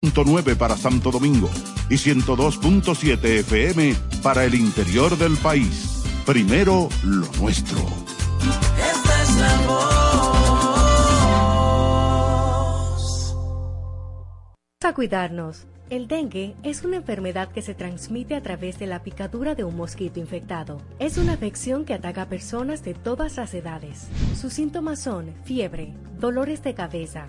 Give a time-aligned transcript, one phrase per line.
[0.00, 1.50] 9 para Santo Domingo
[1.90, 6.04] y 102.7 FM para el interior del país.
[6.24, 7.80] Primero lo nuestro.
[8.78, 9.78] Esta es la voz.
[14.84, 15.66] A cuidarnos.
[15.90, 19.74] El dengue es una enfermedad que se transmite a través de la picadura de un
[19.74, 20.80] mosquito infectado.
[20.98, 24.06] Es una afección que ataca a personas de todas las edades.
[24.38, 27.28] Sus síntomas son fiebre, dolores de cabeza,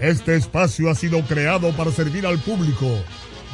[0.00, 2.86] Este espacio ha sido creado para servir al público,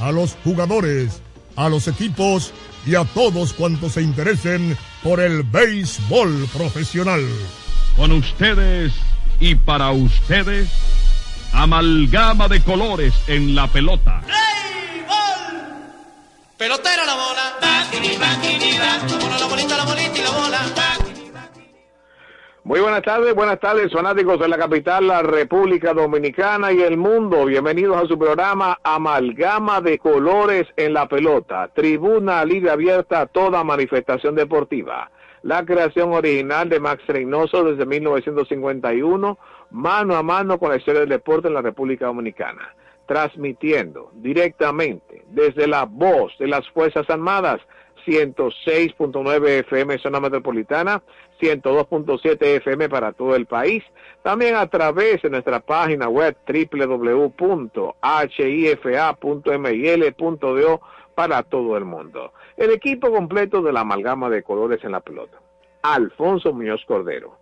[0.01, 1.21] a los jugadores,
[1.57, 2.53] a los equipos
[2.87, 7.27] y a todos cuantos se interesen por el béisbol profesional.
[7.97, 8.93] Con ustedes
[9.41, 10.71] y para ustedes,
[11.53, 14.23] amalgama de colores en la pelota.
[16.57, 17.57] Pelotera la bola.
[17.61, 17.93] Bat.
[19.11, 20.86] La bola, la bolita, la bolita y la bola.
[22.67, 27.45] Muy buenas tardes, buenas tardes, fanáticos de la capital, la República Dominicana y el mundo.
[27.45, 33.63] Bienvenidos a su programa Amalgama de Colores en la Pelota, tribuna libre abierta a toda
[33.63, 35.13] manifestación deportiva.
[35.43, 39.39] La creación original de Max Reynoso desde 1951,
[39.71, 42.75] mano a mano con la historia del deporte en la República Dominicana,
[43.07, 47.61] transmitiendo directamente desde la voz de las Fuerzas Armadas
[48.07, 51.03] 106.9 FM zona metropolitana,
[51.41, 53.83] 102.7 FM para todo el país,
[54.23, 57.61] también a través de nuestra página web www.hifa.mil.do
[61.15, 62.33] para todo el mundo.
[62.57, 65.39] El equipo completo de la amalgama de colores en la pelota.
[65.83, 67.39] Alfonso Muñoz Cordero,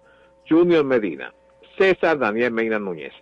[0.48, 1.32] Junior Medina,
[1.78, 3.12] César Daniel Meina Núñez,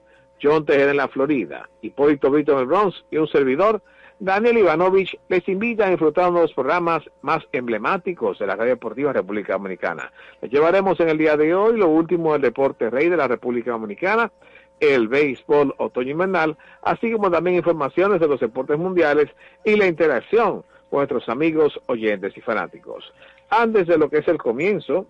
[0.43, 3.83] John Tejeda en la Florida, Hipólito Vito en el Bronx y un servidor,
[4.19, 8.73] Daniel Ivanovich, les invita a disfrutar uno de los programas más emblemáticos de la radio
[8.73, 10.13] deportiva República Dominicana.
[10.41, 13.73] Les llevaremos en el día de hoy lo último del deporte rey de la República
[13.73, 14.31] Dominicana,
[14.79, 19.29] el béisbol otoño invernal, así como también informaciones de los deportes mundiales
[19.65, 23.13] y la interacción con nuestros amigos oyentes y fanáticos.
[23.51, 25.07] Antes de lo que es el comienzo,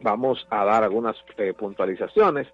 [0.00, 2.48] vamos a dar algunas eh, puntualizaciones,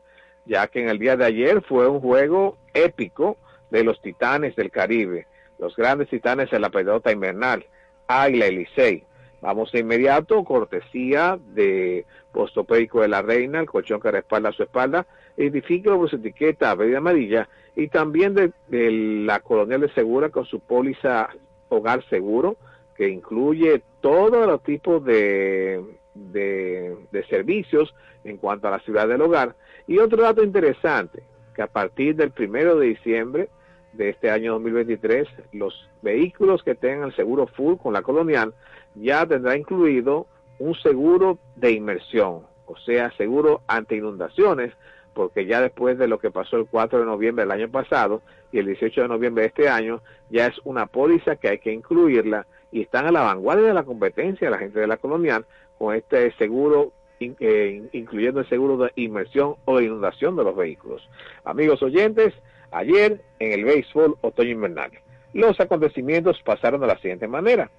[0.44, 3.36] ya que en el día de ayer fue un juego épico
[3.70, 5.26] de los Titanes del Caribe,
[5.58, 7.64] los grandes Titanes de la pelota invernal,
[8.06, 9.04] Águila y Licey.
[9.40, 15.06] Vamos de inmediato, cortesía de Postopédico de la Reina, el colchón que respalda su espalda,
[15.36, 20.44] edifíquelo por su etiqueta verde amarilla, y también de, de la Colonial de Segura con
[20.44, 21.28] su póliza
[21.68, 22.56] Hogar Seguro,
[22.96, 27.94] que incluye todos los tipos de, de, de servicios
[28.24, 29.54] en cuanto a la ciudad del hogar.
[29.86, 31.22] Y otro dato interesante,
[31.54, 33.48] que a partir del primero de diciembre
[33.92, 38.54] de este año 2023, los vehículos que tengan seguro full con la colonial
[38.94, 40.26] ya tendrá incluido
[40.58, 44.72] un seguro de inmersión, o sea, seguro ante inundaciones,
[45.14, 48.58] porque ya después de lo que pasó el 4 de noviembre del año pasado y
[48.58, 50.00] el 18 de noviembre de este año,
[50.30, 53.84] ya es una póliza que hay que incluirla y están a la vanguardia de la
[53.84, 55.46] competencia la gente de la colonial
[55.78, 61.08] con este seguro eh, incluyendo el seguro de inmersión o de inundación de los vehículos.
[61.44, 62.32] Amigos oyentes,
[62.70, 64.90] ayer en el béisbol otoño invernal,
[65.32, 67.70] los acontecimientos pasaron de la siguiente manera.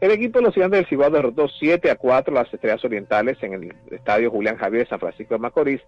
[0.00, 3.42] El equipo de los gigantes del Cibao derrotó 7 a 4 a las Estrellas Orientales
[3.42, 5.80] en el estadio Julián Javier de San Francisco de Macorís,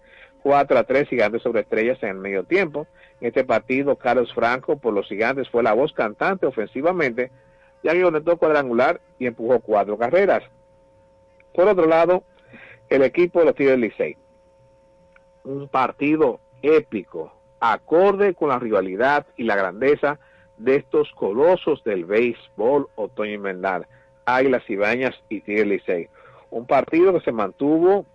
[0.43, 2.87] 4 a 3 gigantes sobre estrellas en el medio tiempo.
[3.21, 7.31] En este partido, Carlos Franco por los gigantes fue la voz cantante ofensivamente,
[7.83, 10.43] ya que conectó cuadrangular y empujó cuatro carreras.
[11.53, 12.23] Por otro lado,
[12.89, 14.17] el equipo de los Tigres del Licey.
[15.45, 20.19] Un partido épico, acorde con la rivalidad y la grandeza
[20.57, 23.87] de estos colosos del béisbol otoño invernal,
[24.25, 26.09] Águilas Ibañas y Tigres Licey.
[26.49, 28.05] Un partido que se mantuvo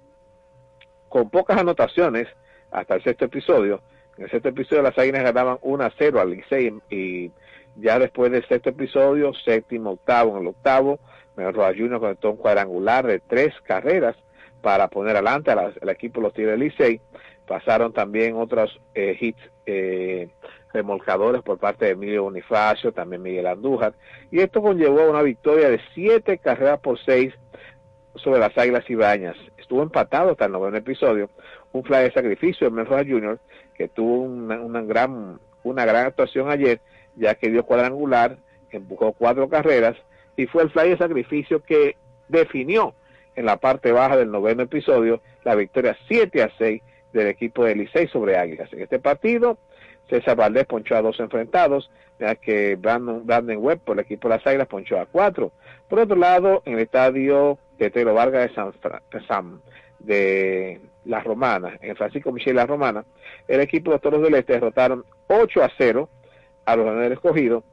[1.09, 2.29] con pocas anotaciones
[2.71, 3.81] hasta el sexto episodio.
[4.19, 7.31] En el sexto episodio las Águilas ganaban 1 a 0 al Licey y
[7.77, 10.99] ya después del sexto episodio, séptimo, octavo, en el octavo,
[11.37, 14.17] Mejor Junior conectó un cuadrangular de tres carreras
[14.63, 17.01] para poner adelante al equipo de los Tigres Licey.
[17.47, 20.29] Pasaron también otros eh, hits eh,
[20.73, 23.95] remolcadores por parte de Emilio Bonifacio, también Miguel Andújar,
[24.31, 27.33] y esto conllevó a una victoria de siete carreras por seis
[28.17, 29.37] sobre las Águilas Ibañas.
[29.59, 31.31] Estuvo empatado hasta el noveno episodio,
[31.73, 33.39] un fly de sacrificio de Mel Jr.,
[33.75, 36.81] que tuvo una, gran, una gran actuación ayer,
[37.15, 38.39] ya que dio cuadrangular,
[38.71, 39.97] empujó cuatro carreras,
[40.37, 41.97] y fue el fly de sacrificio que
[42.29, 42.95] definió
[43.37, 46.83] en la parte baja del noveno episodio la victoria 7 a 6
[47.17, 48.73] del equipo de Licey sobre Águilas.
[48.73, 49.59] En este partido,
[50.09, 54.37] César Valdés ponchó a dos enfrentados, ya que Brandon, Brandon Webb por el equipo de
[54.37, 55.53] las Águilas ponchó a cuatro.
[55.89, 59.61] Por otro lado, en el estadio de Telo Vargas de San,
[59.99, 63.05] de La Romana, en Francisco Michel La Romana,
[63.49, 66.09] el equipo de Toros del Este derrotaron 8 a 0
[66.65, 67.65] a los ganadores escogidos,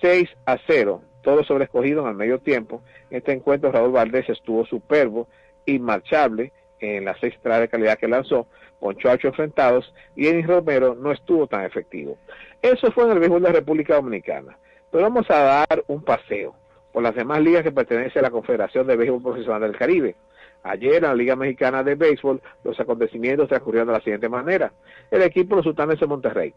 [0.00, 2.82] 6 a 0, todos sobre escogidos al medio tiempo.
[3.10, 5.28] En este encuentro Raúl Valdés estuvo superbo,
[5.66, 8.46] inmarchable en las seis entradas de calidad que lanzó,
[8.80, 12.18] con ocho enfrentados, y Eddie Romero no estuvo tan efectivo.
[12.60, 14.58] Eso fue en el béisbol de la República Dominicana.
[14.90, 16.54] Pero vamos a dar un paseo
[16.92, 20.14] por las demás ligas que pertenecen a la Confederación de Béisbol Profesional del Caribe.
[20.62, 24.72] Ayer en la Liga Mexicana de Béisbol los acontecimientos transcurrieron de la siguiente manera.
[25.10, 26.54] El equipo de los Sultanes de Monterrey,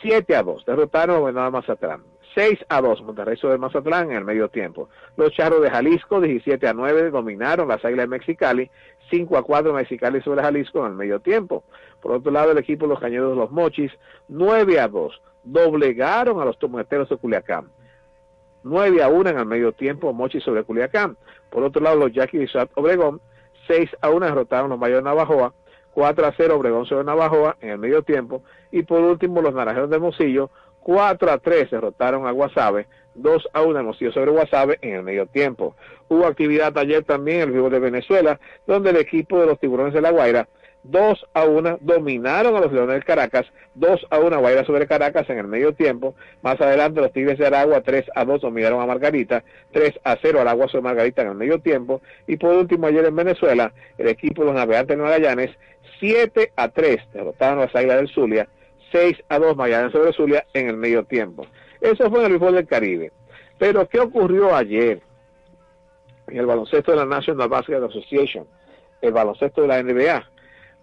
[0.00, 2.02] 7 a 2, derrotaron a Gobernador Mazatlán.
[2.34, 4.88] 6 a 2, Monterrey sobre Mazatlán en el medio tiempo.
[5.16, 8.70] Los Charros de Jalisco, 17 a 9, dominaron las Águilas de Mexicali.
[9.10, 11.64] 5 a 4 Mexicali sobre Jalisco en el medio tiempo.
[12.00, 13.92] Por otro lado, el equipo de los Cañeros los Mochis,
[14.28, 17.68] 9 a 2, doblegaron a los tomateros de Culiacán.
[18.62, 21.16] 9 a 1 en el medio tiempo, Mochis sobre Culiacán.
[21.50, 23.20] Por otro lado, los Yaquis de Obregón,
[23.66, 25.54] 6 a 1 derrotaron los Mayores de Navajoa,
[25.92, 28.42] 4 a 0 Obregón sobre Navajoa en el medio tiempo.
[28.70, 32.86] Y por último, los Naranjeros de Mosillo, 4 a 3 derrotaron a Guasave,
[33.22, 35.74] 2 a 1 Hermosillo sobre Guasave en el medio tiempo.
[36.08, 39.94] Hubo actividad ayer también en el vivo de Venezuela, donde el equipo de los Tiburones
[39.94, 40.48] de la Guaira
[40.82, 45.28] 2 a 1 dominaron a los Leones del Caracas, 2 a 1 Guaira sobre Caracas
[45.28, 46.14] en el medio tiempo.
[46.42, 50.40] Más adelante los Tigres de Aragua 3 a 2 dominaron a Margarita, 3 a 0
[50.40, 52.00] al Agua sobre Margarita en el medio tiempo.
[52.26, 55.50] Y por último ayer en Venezuela, el equipo de los Navegantes de Magallanes
[55.98, 58.48] 7 a 3 derrotaron a las Águilas del Zulia,
[58.92, 61.46] 6 a 2 Magallanes sobre Zulia en el medio tiempo.
[61.80, 63.12] Eso fue en el béisbol del Caribe.
[63.58, 65.00] Pero ¿qué ocurrió ayer
[66.28, 68.46] en el baloncesto de la National Basketball Association?
[69.00, 70.28] El baloncesto de la NBA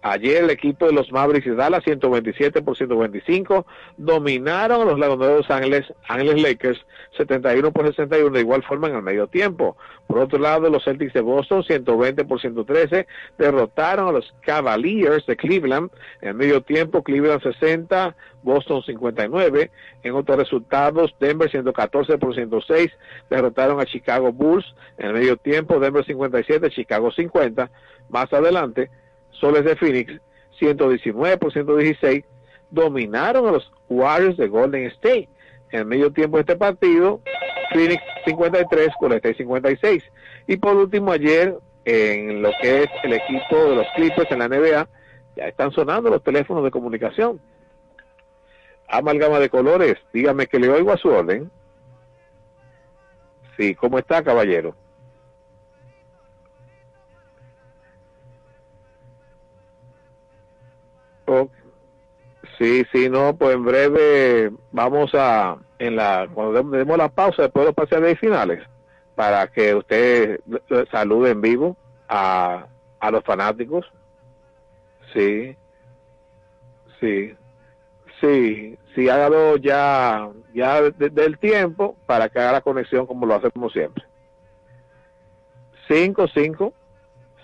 [0.02, 3.66] Ayer el equipo de los Mavericks de Dallas, 127 por 125,
[3.96, 6.84] dominaron a los Laguneros de Los Ángeles Lakers,
[7.16, 9.76] 71 por 61, de igual forma en el medio tiempo.
[10.06, 13.06] Por otro lado, los Celtics de Boston, 120 por 113,
[13.38, 15.90] derrotaron a los Cavaliers de Cleveland.
[16.20, 19.70] En el medio tiempo, Cleveland 60, Boston 59.
[20.04, 22.90] En otros resultados, Denver 114 por 106,
[23.30, 24.74] derrotaron a Chicago Bulls.
[24.96, 27.70] En el medio tiempo, Denver 57, Chicago 50.
[28.08, 28.90] Más adelante,
[29.30, 30.20] Soles de Phoenix,
[30.58, 32.24] 119 por 116,
[32.70, 35.28] dominaron a los Warriors de Golden State.
[35.70, 37.20] En medio tiempo de este partido,
[37.72, 40.02] Phoenix 53, Golden State 56.
[40.46, 44.48] Y por último, ayer, en lo que es el equipo de los Clippers en la
[44.48, 44.88] NBA,
[45.36, 47.40] ya están sonando los teléfonos de comunicación.
[48.88, 51.50] Amalgama de colores, dígame que le oigo a su orden.
[53.56, 54.74] Sí, ¿cómo está, caballero?
[62.58, 67.62] Sí, sí, no, pues en breve vamos a, en la, cuando demos la pausa después
[67.62, 68.62] de los parciales finales,
[69.14, 70.40] para que usted
[70.90, 71.76] salude en vivo
[72.08, 72.66] a,
[72.98, 73.86] a los fanáticos.
[75.12, 75.56] Sí,
[77.00, 77.34] sí,
[78.20, 83.72] sí, sí, hágalo ya, ya del tiempo para que haga la conexión como lo hacemos
[83.72, 84.04] siempre.
[85.86, 86.74] Cinco, cinco,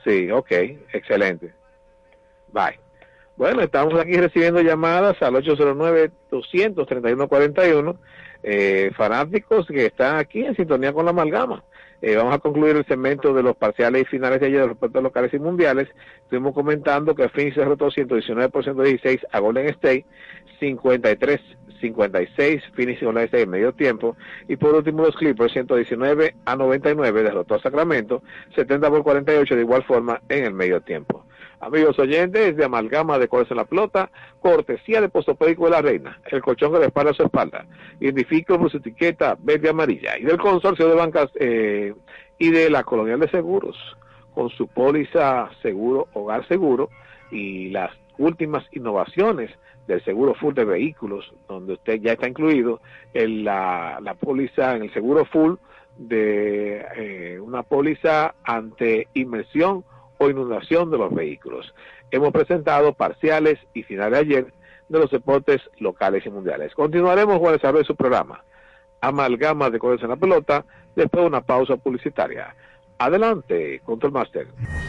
[0.05, 0.50] sí, ok,
[0.93, 1.55] excelente.
[2.49, 2.84] Bye.
[3.37, 7.97] Bueno, estamos aquí recibiendo llamadas al 809-231-41,
[8.45, 11.64] eh, fanáticos que están aquí en sintonía con la amalgama.
[12.00, 14.76] Eh, vamos a concluir el segmento de los parciales y finales de ayer de los
[14.76, 15.88] reportes locales y mundiales.
[16.23, 20.07] Estuvimos comentando que Phoenix derrotó 119 por 116 a Golden State,
[20.61, 21.41] 53
[21.85, 24.17] 56 Phoenix State en medio tiempo.
[24.49, 28.23] Y por último los Clippers 119 a 99 derrotó a Sacramento,
[28.55, 31.25] 70 por 48 de igual forma en el medio tiempo.
[31.61, 34.11] Amigos oyentes de Amalgama de Colores en la Pelota,
[34.41, 37.67] cortesía de Postopédico de la Reina, el colchón que le espalda a su espalda,
[38.00, 41.95] identifico por su etiqueta verde amarilla, y del consorcio de bancas eh,
[42.38, 43.76] y de la Colonial de Seguros,
[44.35, 46.91] con su póliza seguro, hogar seguro,
[47.31, 49.50] y las últimas innovaciones
[49.87, 52.80] del seguro full de vehículos, donde usted ya está incluido
[53.12, 55.54] en la, la póliza, en el seguro full
[55.97, 59.85] de eh, una póliza ante inmersión
[60.18, 61.75] o inundación de los vehículos.
[62.11, 64.52] Hemos presentado parciales y finales ayer
[64.88, 66.75] de los deportes locales y mundiales.
[66.75, 68.42] Continuaremos con el desarrollo de su programa.
[69.00, 72.54] Amalgama de colores en la pelota, después de una pausa publicitaria.
[72.99, 74.47] Adelante, Control Master.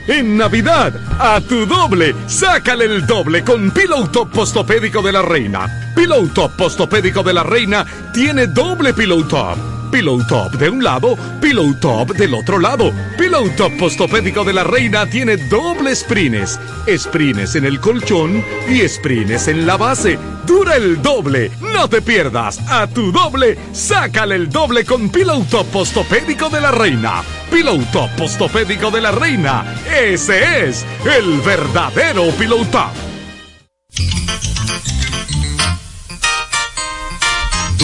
[0.07, 5.93] En Navidad, a tu doble, sácale el doble con Pillow Top Postopédico de la Reina.
[5.95, 9.74] Pillow Top Postopédico de la Reina tiene doble Pillow Top.
[9.91, 12.91] Pillow Top de un lado, Pillow Top del otro lado.
[13.17, 16.59] Pillow Top Postopédico de la Reina tiene doble sprines.
[16.97, 20.19] Sprines en el colchón y sprines en la base.
[20.45, 21.51] Dura el doble.
[21.61, 22.59] No te pierdas.
[22.69, 27.23] A tu doble, sácale el doble con Pillow Top Postopédico de la Reina.
[27.51, 29.65] Pillow Top Postopédico de la Reina.
[29.89, 32.65] Ese es el verdadero Pillow.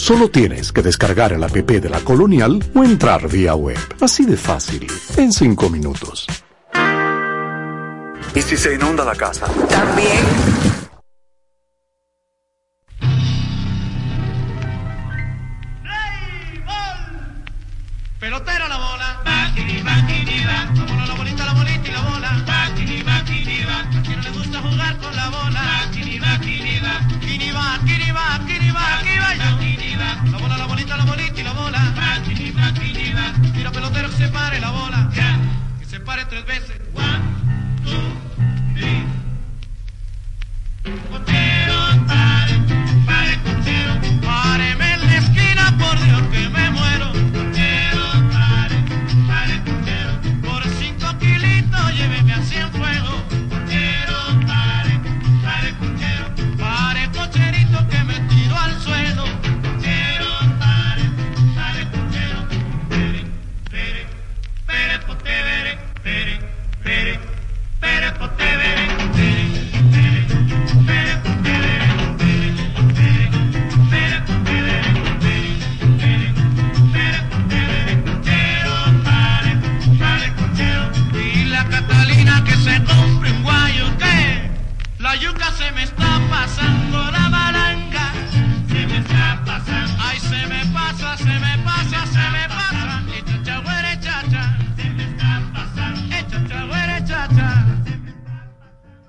[0.00, 3.76] Solo tienes que descargar el app de la Colonial o entrar vía web.
[4.00, 4.86] Así de fácil,
[5.18, 6.26] en 5 minutos.
[8.34, 9.44] ¿Y si se inunda la casa?
[9.68, 10.24] También.
[18.18, 19.22] Pelotera la bola.
[19.22, 20.86] Bakini, bakini, ba.
[20.88, 22.59] Como la bolita, la bolita y la bola.
[34.20, 35.10] Se pare la bola.
[35.78, 36.76] Que se pare tres veces.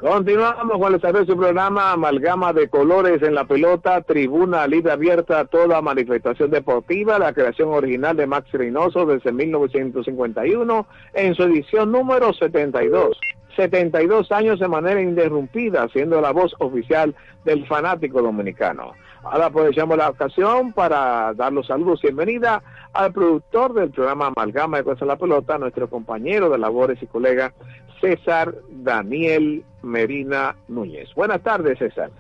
[0.02, 5.80] Continuamos con el su programa Amalgama de Colores en la Pelota, Tribuna Libre Abierta, toda
[5.80, 13.16] manifestación deportiva, la creación original de Max Reynoso desde 1951 en su edición número 72.
[13.56, 17.14] 72 años de manera interrumpida, siendo la voz oficial
[17.46, 18.94] del fanático dominicano.
[19.24, 24.82] Ahora aprovechamos la ocasión para dar los saludos y bienvenida al productor del programa Amalgama
[24.82, 27.54] de en la Pelota, nuestro compañero de labores y colega
[28.00, 31.14] César Daniel Medina Núñez.
[31.16, 32.12] Buenas tardes, César.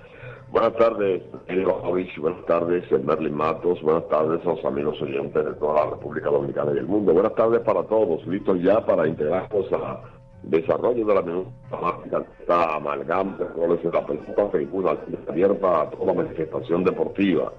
[0.51, 2.17] Buenas tardes, Emilio Javich.
[2.19, 3.81] Buenas tardes, Merlin Matos.
[3.81, 7.13] Buenas tardes a los amigos oyentes de toda la República Dominicana y el mundo.
[7.13, 8.25] Buenas tardes para todos.
[8.27, 10.01] Listos ya para integrarnos a
[10.43, 14.97] desarrollo de la temática esta amalgama de roles en la pelota tribuna
[15.27, 17.53] abierta a toda manifestación deportiva.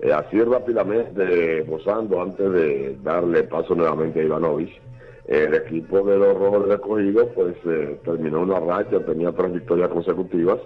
[0.00, 4.80] Eh, así rápidamente, gozando antes de darle paso nuevamente a Ivanovich,
[5.26, 9.88] el equipo de los Rojos del Escogido pues eh, terminó una racha, tenía tres victorias
[9.90, 10.58] consecutivas.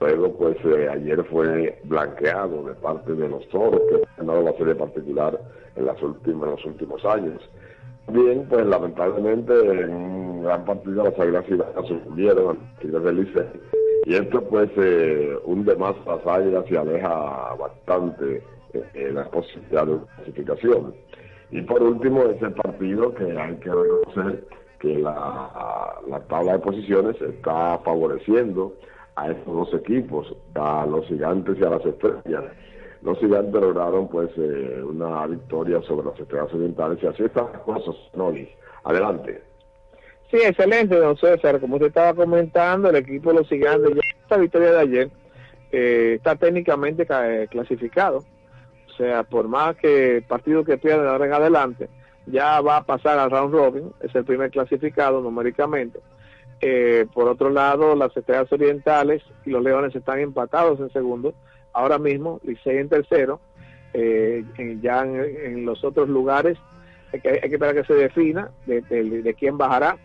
[0.00, 4.56] Luego pues eh, ayer fue blanqueado de parte de los Toros que han ganado la
[4.56, 5.40] serie particular
[5.76, 7.40] en, las en los últimos años.
[8.08, 13.87] Bien, pues lamentablemente en un gran partido las Águilas Ciudadanas se fundieron a del Licey.
[14.08, 19.98] Y esto pues eh, hunde más las Águilas y aleja bastante eh, la posibilidad de
[20.16, 20.94] clasificación.
[21.50, 24.46] Y por último, ese partido que hay que reconocer
[24.78, 28.72] que la, la tabla de posiciones está favoreciendo
[29.16, 32.44] a estos dos equipos, a los gigantes y a las estrellas.
[33.02, 37.60] Los gigantes lograron pues eh, una victoria sobre las estrellas orientales y así están las
[37.60, 38.48] cosas, Noli.
[38.84, 39.47] Adelante.
[40.30, 41.58] Sí, excelente, don César.
[41.60, 45.10] Como usted estaba comentando, el equipo de los gigantes, esta victoria de ayer,
[45.72, 48.18] eh, está técnicamente ca- eh, clasificado.
[48.88, 51.88] O sea, por más que el partido que pierda ahora en adelante,
[52.26, 55.98] ya va a pasar al round robin, es el primer clasificado numéricamente.
[56.60, 61.32] Eh, por otro lado, las estrellas orientales y los leones están empatados en segundo.
[61.72, 63.40] Ahora mismo, Licey en tercero.
[64.82, 66.58] Ya en, los otros lugares
[67.12, 69.96] hay que, hay que esperar que se defina de, de- de quién bajará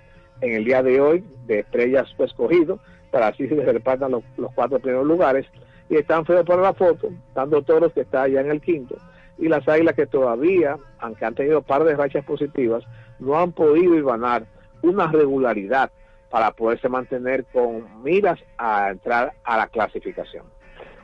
[0.44, 2.80] en el día de hoy de estrellas fue escogido
[3.12, 5.46] para así se repartan los, los cuatro primeros lugares.
[5.90, 8.96] Y están feos para la foto dando toros que está ya en el quinto.
[9.38, 12.84] Y las águilas que todavía aunque han tenido par de rachas positivas
[13.20, 14.46] no han podido ganar
[14.82, 15.92] una regularidad
[16.30, 20.46] para poderse mantener con miras a entrar a la clasificación.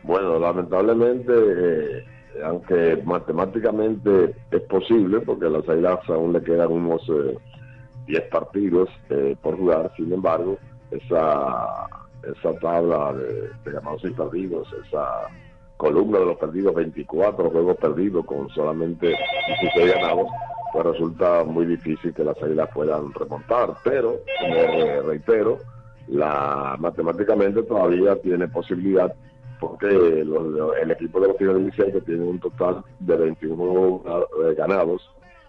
[0.03, 2.03] Bueno, lamentablemente, eh,
[2.43, 7.37] aunque matemáticamente es posible, porque las Águilas aún le quedan unos eh,
[8.09, 10.57] 10 partidos eh, por jugar, sin embargo,
[10.89, 11.85] esa,
[12.23, 15.27] esa tabla de, de ganados y perdidos, esa
[15.77, 19.15] columna de los perdidos, 24 juegos perdidos con solamente
[19.61, 20.25] 16 ganados,
[20.73, 25.59] pues resulta muy difícil que las Águilas puedan remontar, pero, como reitero,
[26.07, 29.13] la matemáticamente todavía tiene posibilidad
[29.59, 29.87] porque
[30.25, 34.01] los- el equipo de los Tigres Licey que tiene un total de 21
[34.49, 35.07] eh, ganados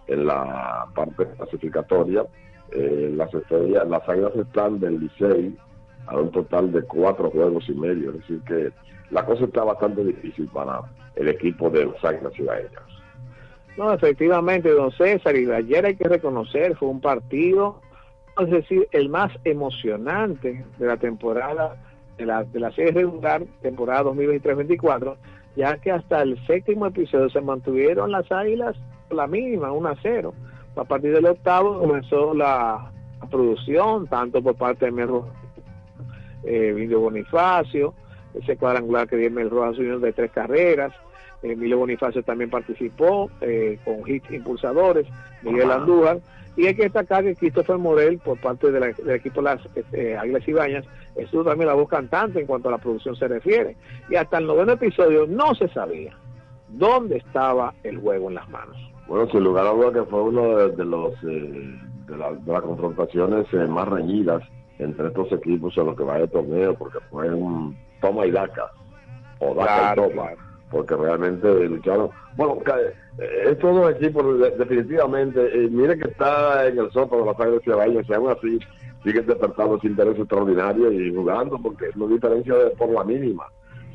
[0.09, 2.25] en la parte clasificatoria
[2.72, 5.56] eh, las estrellas, las águilas están del Licey
[6.06, 8.70] a un total de cuatro juegos y medio, es decir que
[9.11, 10.83] la cosa está bastante difícil para
[11.16, 12.85] el equipo de las águilas ciudadanas.
[13.76, 17.80] No, efectivamente, don César, y ayer hay que reconocer, fue un partido,
[18.38, 21.76] es decir, el más emocionante de la temporada,
[22.18, 25.16] de la, de la serie regular, temporada 2023-24,
[25.56, 28.76] ya que hasta el séptimo episodio se mantuvieron las águilas
[29.14, 30.35] la mínima, 1 a 0.
[30.76, 32.90] A partir del octavo comenzó la,
[33.30, 35.33] producción, tanto por parte de Mel Rojas,
[36.44, 37.94] eh, Emilio Bonifacio,
[38.35, 40.92] ese cuadrangular que dio Mel Rojas Junior de tres carreras,
[41.42, 45.06] Emilio Bonifacio también participó eh, con hits impulsadores,
[45.42, 45.70] Miguel.
[45.70, 46.20] Andújar,
[46.56, 49.61] y hay que destacar que Christopher Morel, por parte de la- del equipo de las
[49.92, 50.85] eh, Águilas Ibañas,
[51.16, 53.76] estuvo también la voz cantante en cuanto a la producción se refiere.
[54.11, 56.14] Y hasta el noveno episodio no se sabía
[56.68, 58.76] dónde estaba el juego en las manos.
[59.11, 62.53] Bueno, sin lugar a duda que fue uno de, de los eh, de, la- de
[62.53, 64.40] las confrontaciones eh, más reñidas
[64.79, 68.70] entre estos equipos en lo que va de torneo, porque fue un toma y daca,
[69.40, 70.31] o daca Claro, y toma,
[70.70, 72.09] porque realmente lucharon.
[72.37, 72.94] Bueno, eh,
[73.46, 77.62] estos dos equipos de- definitivamente, eh, mire que está en el sótano de las Águilas
[77.64, 78.59] Ciudadanas, y aún así
[79.03, 83.44] siguen despertando ese interés extraordinario y jugando, porque no diferencia de por la mínima,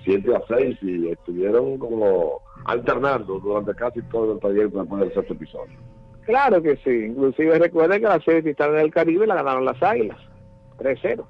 [0.04, 5.34] 7 a 6, y estuvieron como alternando durante casi todo el trayecto después del sexto
[5.34, 5.78] episodio.
[6.26, 10.18] Claro que sí, inclusive recuerden que la serie Titanes del Caribe la ganaron las Águilas,
[10.80, 11.24] 3-0,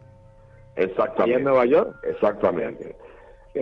[0.78, 1.24] Exactamente.
[1.24, 1.96] allá en Nueva York.
[2.04, 2.96] Exactamente.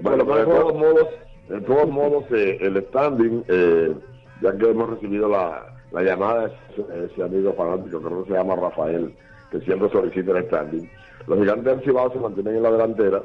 [0.02, 1.08] Bueno, pero de todos modos,
[1.50, 3.96] de todos modos eh, el standing eh,
[4.42, 8.38] ya que hemos recibido la, la llamada de ese, ese amigo fanático, creo que se
[8.38, 9.14] llama Rafael,
[9.52, 10.90] que siempre solicita el standing.
[11.28, 13.24] Los gigantes del Cibao se mantienen en la delantera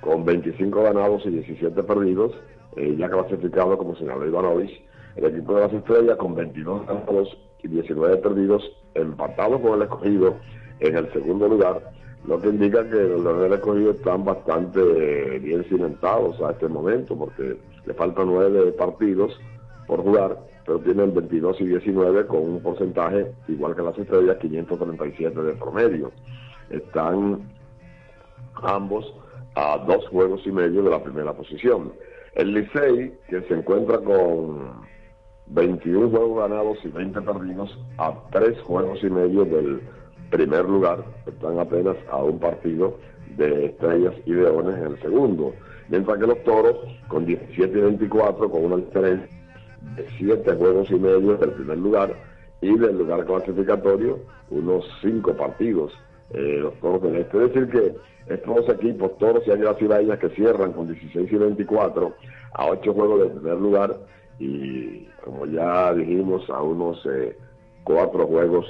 [0.00, 2.32] con 25 ganados y 17 perdidos,
[2.76, 4.82] eh, ya clasificado como señaló Ivanovich.
[5.16, 8.62] El equipo de las estrellas con 22 ganados y 19 perdidos,
[8.94, 10.36] empatados con el escogido
[10.80, 11.92] en el segundo lugar,
[12.26, 17.56] lo que indica que los del escogido están bastante bien cimentados a este momento, porque
[17.84, 19.38] le faltan nueve partidos
[19.86, 25.42] por jugar, pero tienen 22 y 19 con un porcentaje igual que las estrellas, 537
[25.42, 26.12] de promedio.
[26.70, 27.42] Están
[28.54, 29.12] ambos
[29.54, 31.92] a dos juegos y medio de la primera posición.
[32.34, 34.80] El Licey, que se encuentra con
[35.48, 39.82] 21 juegos ganados y 20 perdidos, a tres juegos y medio del
[40.30, 42.96] primer lugar, están apenas a un partido
[43.36, 45.52] de Estrellas y Leones en el segundo.
[45.88, 46.76] Mientras que los Toros,
[47.08, 49.28] con 17 y 24, con una diferencia
[49.96, 52.14] de 7 juegos y medio del primer lugar
[52.62, 55.92] y del lugar clasificatorio, unos 5 partidos.
[56.34, 57.44] Eh, los Toros del Este.
[57.44, 57.94] Es decir, que
[58.34, 62.14] estos dos equipos, Toros y Águilas Cibaeñas, que cierran con 16 y 24
[62.54, 63.96] a 8 juegos del primer lugar
[64.38, 67.36] y, como ya dijimos, a unos eh,
[67.84, 68.66] 4 juegos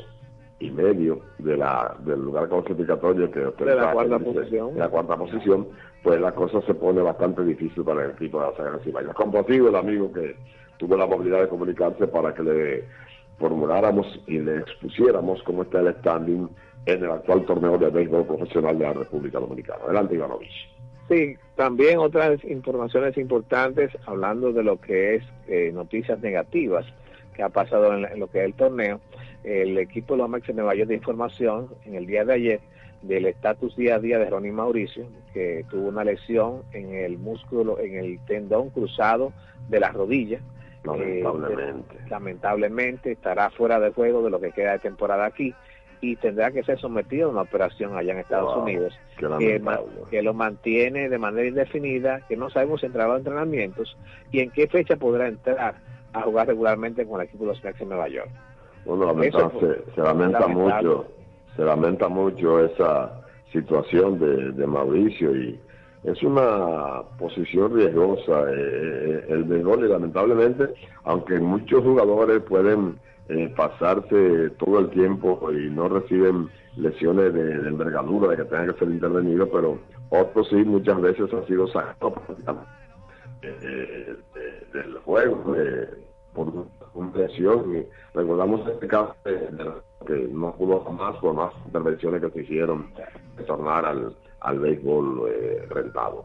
[0.59, 4.75] y medio de la del lugar clasificatorio que De la cuarta dice, posición.
[4.75, 5.69] de la cuarta posición,
[6.03, 9.15] pues la cosa se pone bastante difícil para el equipo de las Águilas Cibaeñas.
[9.15, 10.37] Compartido el amigo que
[10.79, 12.85] tuvo la movilidad de comunicarse para que le
[13.39, 16.49] formuláramos y le expusiéramos cómo está el standing
[16.87, 19.81] en el actual torneo de béisbol profesional de la República Dominicana.
[19.85, 20.69] Adelante, Ivanovich.
[21.09, 26.87] Sí, también otras informaciones importantes hablando de lo que es eh, noticias negativas
[27.35, 29.01] que ha pasado en, lo que es el torneo.
[29.45, 32.61] El equipo Mets de Nueva York de información en el día de ayer
[33.03, 37.81] del estatus día a día de Ronnie Mauricio, que tuvo una lesión en el músculo,
[37.81, 39.33] en el tendón cruzado
[39.69, 40.41] de la rodilla.
[40.85, 41.97] Lamentablemente.
[41.97, 45.55] Eh, lamentablemente estará fuera de juego de lo que queda de temporada aquí
[46.01, 48.99] y tendrá que ser sometido a una operación allá en Estados Wow, Unidos
[50.11, 53.97] que, lo mantiene de manera indefinida, que no sabemos si entrará a entrenamientos
[54.33, 55.77] y en qué fecha podrá entrar
[56.13, 58.31] a jugar regularmente con el equipo de los Mets en Nueva York.
[58.85, 60.89] Bueno, lamenta- Eso fue se, se lamenta lamentable.
[60.89, 61.07] mucho,
[61.57, 63.21] se lamenta mucho esa
[63.53, 65.61] situación de, de Mauricio y
[66.05, 73.53] es una posición riesgosa eh, eh, el béisbol y lamentablemente, aunque muchos jugadores pueden eh,
[73.57, 78.89] pasarse todo el tiempo y no reciben lesiones de, envergadura, de que tengan que ser
[78.89, 79.79] intervenidos, pero
[80.11, 82.15] otros sí muchas veces han sido sacados
[83.43, 85.89] eh, de- del juego eh,
[86.35, 86.49] por
[86.95, 87.77] una lesión.
[87.77, 87.87] Y
[88.17, 89.49] recordamos este caso de-
[90.07, 92.89] que no pudo jamás por más intervenciones que se hicieron
[93.37, 96.25] de tornar al, al béisbol eh, rentado.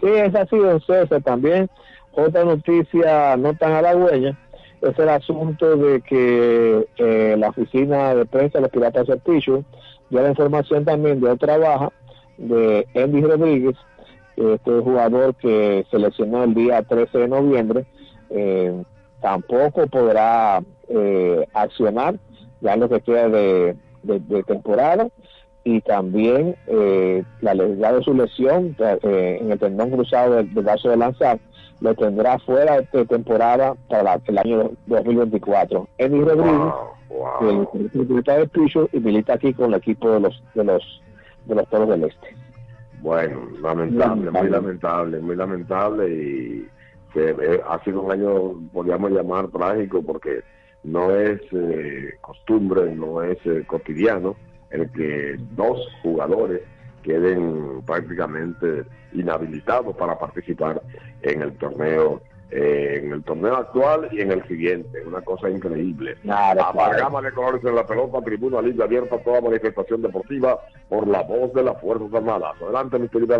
[0.00, 1.68] Sí, ha sido César también.
[2.12, 4.38] Otra noticia no tan halagüeña
[4.80, 9.64] es el asunto de que eh, la oficina de prensa de los Piratas de Pichu
[10.10, 11.92] dio la información también de otra baja
[12.38, 13.76] de Andy Rodríguez,
[14.36, 17.86] este jugador que se lesionó el día 13 de noviembre,
[18.30, 18.82] eh,
[19.22, 22.16] tampoco podrá eh, accionar
[22.60, 25.08] ya lo que queda de- de temporada
[25.66, 30.62] y también eh, la ya de su lesión eh, en el tendón cruzado del, del
[30.64, 31.40] brazo de lanzar
[31.80, 35.88] lo tendrá fuera de temporada para la- el año 2024.
[35.98, 36.72] Eddie Rodríguez,
[37.40, 41.02] que es el de y milita aquí con el equipo de los de los
[41.46, 42.28] de los Toros del Este.
[43.02, 46.68] Bueno, lamentable, muy lamentable, muy lamentable y
[47.12, 50.40] que eh, ha sido un año, podríamos llamar trágico porque
[50.84, 54.36] no es eh, costumbre, no es eh, cotidiano
[54.70, 56.62] el que dos jugadores
[57.02, 60.82] queden prácticamente inhabilitados para participar
[61.22, 66.16] en el torneo eh, en el torneo actual y en el siguiente, una cosa increíble.
[66.22, 71.08] Claro, Amalgama de colores en la pelota, tribuna libre abierta a toda manifestación deportiva por
[71.08, 72.54] la voz de las Fuerzas Armadas.
[72.62, 73.38] Adelante, mi querida.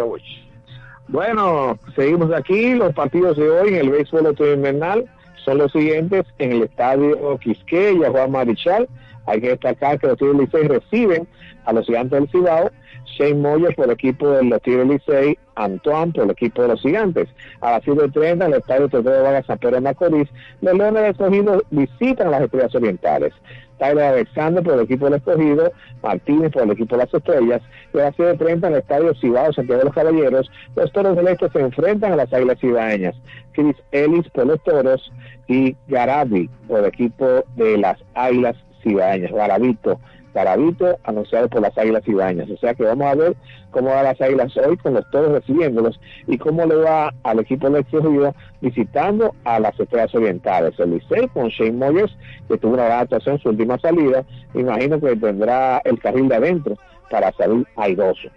[1.07, 2.75] Bueno, seguimos aquí.
[2.75, 5.09] Los partidos de hoy en el béisbol otoño-invernal
[5.45, 6.27] son los siguientes.
[6.39, 8.89] En el estadio Quisqueya, Juan Marichal,
[9.27, 11.27] hay que destacar que los Tigres Licey reciben
[11.65, 12.71] a los Gigantes del Cibao.
[13.19, 16.81] Shane Moyer por el equipo de los Tigres Licey, Antoine por el equipo de los
[16.81, 17.29] Gigantes.
[17.61, 20.29] A las 7.30 en el estadio Teodoro Vargas San Pedro de Macorís,
[20.61, 23.33] los Leones del Escogido visitan a las Estrellas Orientales.
[23.79, 27.63] Tyler Alexander por el equipo del Escogido, Martínez por el equipo de las Estrellas,
[27.95, 31.29] y a las 7.30 en el estadio Cibao Santiago de los Caballeros, los Toros del
[31.29, 33.15] Este se enfrentan a las Águilas Cibaeñas.
[33.53, 35.13] Chris Ellis por los Toros
[35.47, 39.99] y Garabi por el equipo de las Águilas Cibaeñas, Garabito
[40.37, 42.51] paradito anunciado por las Águilas Ibañas.
[42.51, 43.35] O sea que vamos a ver
[43.71, 47.71] cómo va las Águilas hoy con los todos recibiéndolos y cómo le va al equipo
[47.71, 50.79] de Río visitando a las Estrellas Orientales.
[50.79, 52.15] El Licey con Shane Moyers,
[52.49, 56.37] que tuvo una gran actuación en su última salida, imagino que tendrá el carril de
[56.37, 56.77] adentro
[57.11, 58.29] para salir airoso.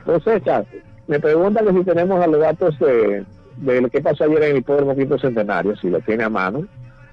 [0.00, 0.42] Entonces,
[1.06, 3.24] me preguntan que si tenemos a los datos de,
[3.56, 6.66] de lo que pasó ayer en el Hipódromo Quinto Centenario, si lo tiene a mano.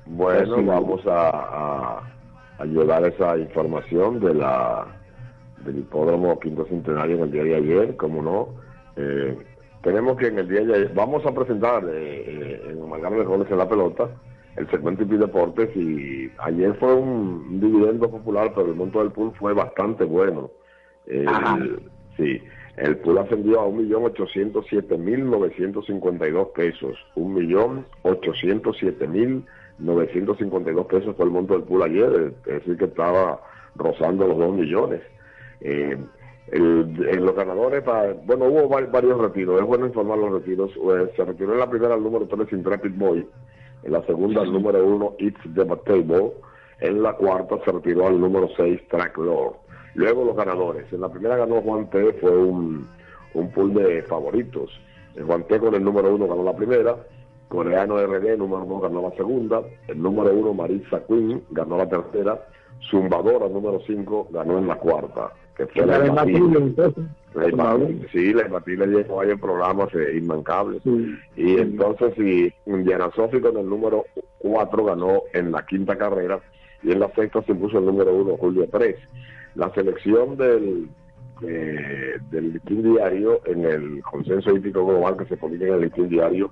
[0.08, 2.19] Bueno, vamos a, a,
[2.60, 4.86] a llevar esa información de la
[5.66, 8.50] del hipódromo Quinto Centenario en el día de ayer, como no.
[8.96, 9.36] Eh,
[9.82, 13.24] tenemos que en el día de ayer, vamos a presentar eh, eh, en Amalgama de
[13.26, 14.10] Goles en la Pelota
[14.56, 19.32] el segmento IP Deportes y ayer fue un, dividendo popular, pero el monto del pool
[19.40, 20.52] fue bastante bueno.
[21.08, 21.26] Eh,
[21.58, 21.80] el-
[22.18, 22.42] sí,
[22.76, 26.98] el pool ascendió a 1.807.952 pesos.
[29.82, 33.42] 1.807.952 pesos fue el monto del pool ayer, es decir, que estaba
[33.76, 35.02] rozando los 2 millones.
[35.62, 35.98] Eh,
[36.52, 37.84] el- en los ganadores,
[38.26, 40.72] bueno, hubo va- varios retiros, es bueno informar los retiros.
[40.76, 43.28] Eh, se retiró en la primera el número 3 Intrepid Boy,
[43.84, 46.32] en la segunda el número 1 It's Debatable,
[46.82, 49.56] en la cuarta se retiró al número 6 Track Lord.
[49.96, 52.88] Luego los ganadores, en la primera ganó Juan T, fue un,
[53.34, 54.72] un pool de favoritos.
[55.16, 56.96] El Juan T con el número 1 ganó la primera,
[57.50, 62.40] Coreano RD número 2 ganó la segunda, el número 1 Marisa Queen ganó la tercera,
[62.90, 66.14] Zumbadora número 5 ganó en la cuarta, que fue la, La.
[66.14, 70.82] Matilde, sí, la imbatible llegó ahí en programas eh, inmancables.
[71.36, 74.06] Y entonces, sí, Indiana Sofi con el número
[74.40, 76.40] 4 ganó en la quinta carrera
[76.84, 78.96] y en la sexta se puso el número 1 Julio 3.
[79.56, 80.88] La selección del,
[81.42, 86.10] eh, del listín diario en el consenso hípico global que se publica en el listín
[86.10, 86.52] diario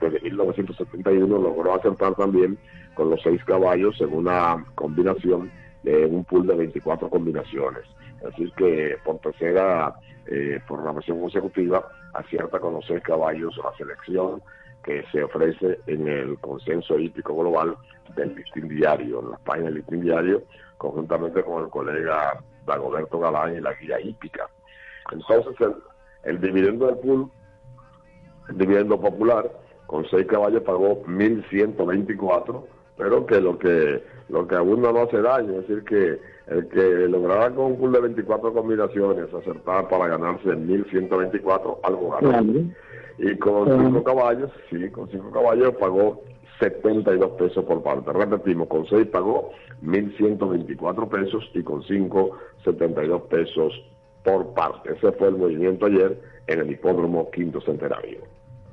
[0.00, 2.58] desde 1971 logró acertar también
[2.94, 5.50] con los seis caballos en una combinación
[5.82, 7.84] de un pool de 24 combinaciones.
[8.26, 9.94] Así que por tercera
[10.26, 14.42] eh, programación consecutiva acierta con los seis caballos la selección
[14.82, 17.76] que se ofrece en el consenso hípico global
[18.16, 20.42] del listín diario, en las páginas del listín diario,
[20.76, 24.48] conjuntamente con el colega Dagoberto Galán y la guía hípica.
[25.12, 25.74] Entonces el,
[26.24, 27.30] el dividendo del pool,
[28.48, 29.50] el dividendo popular,
[29.88, 32.62] con seis caballos pagó 1.124,
[32.98, 36.20] pero que lo que lo que abunda no hace daño, es decir, que
[36.54, 42.44] el que lograra con un pool de 24 combinaciones acertar para ganarse 1.124, algo ganó.
[43.16, 46.20] Y con cinco caballos, sí, con cinco caballos pagó
[46.60, 48.12] 72 pesos por parte.
[48.12, 53.72] Repetimos, con seis pagó 1.124 pesos y con cinco, 72 pesos
[54.22, 54.92] por parte.
[54.92, 58.18] Ese fue el movimiento ayer en el hipódromo Quinto Centenario.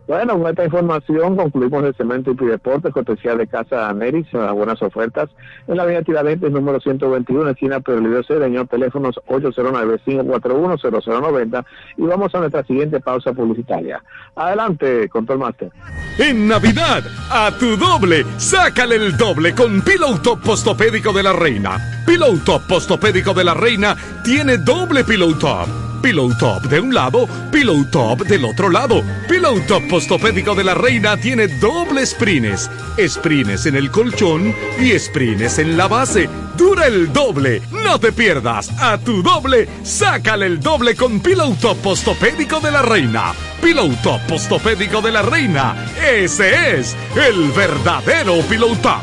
[0.08, 4.80] Bueno, con esta información concluimos el cemento y deportes cortesía de Casa Neris, unas buenas
[4.84, 5.32] ofertas
[5.68, 11.66] en la avenida Tiradentes número 121, esquina Pedro Cedeño, teléfonos 809-541-0090
[11.98, 14.04] y vamos a nuestra siguiente pausa publicitaria.
[14.36, 15.72] Adelante, Control Master.
[16.20, 21.80] En Navidad, a tu doble, sácale el doble con Pillow Top Postopédico de la Reina.
[22.06, 25.85] Pillow Top Postopédico de la Reina tiene doble Pillow Top.
[26.06, 29.02] Pillow Top de un lado, Pillow Top del otro lado.
[29.28, 32.70] Pillow Top Postopédico de la Reina tiene doble sprines.
[33.08, 36.30] Sprines en el colchón y sprines en la base.
[36.56, 37.64] Dura el doble.
[37.72, 38.70] No te pierdas.
[38.80, 43.34] A tu doble, sácale el doble con Pillow Top Postopédico de la Reina.
[43.60, 45.88] Pillow Top Postopédico de la Reina.
[46.08, 49.02] Ese es el verdadero Pillow Top.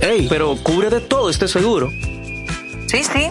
[0.00, 1.88] Ey, pero cubre de todo este seguro.
[2.88, 3.30] Sí, sí,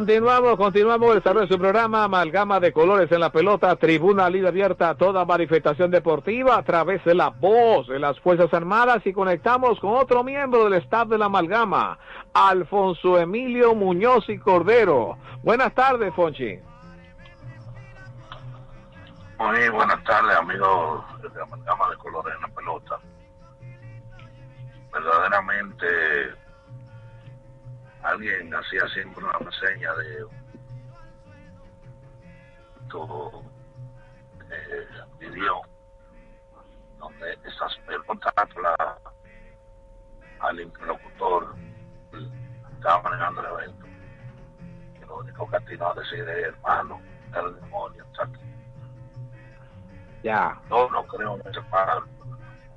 [0.00, 4.48] Continuamos, continuamos el desarrollo de su programa Amalgama de Colores en la Pelota, Tribuna Libre
[4.48, 9.78] Abierta toda manifestación deportiva a través de la voz de las Fuerzas Armadas y conectamos
[9.78, 11.98] con otro miembro del staff de la Amalgama,
[12.32, 15.18] Alfonso Emilio Muñoz y Cordero.
[15.42, 16.58] Buenas tardes, Fonchi.
[19.38, 22.98] Muy buenas tardes, amigos de Amalgama de Colores en la Pelota.
[24.94, 25.86] Verdaderamente,
[28.02, 30.26] alguien hacía siempre una reseña de
[32.88, 33.42] todo
[34.50, 34.86] eh,
[35.18, 35.62] video
[36.98, 38.98] donde esas pelotas la,
[40.40, 41.54] al interlocutor
[42.72, 43.86] estaba manejando el evento.
[44.96, 47.00] Y lo único que atinó a decir es, hermano,
[47.34, 48.40] el demonio, exacto.
[50.22, 50.60] Ya.
[50.68, 52.02] No, no creo en ese par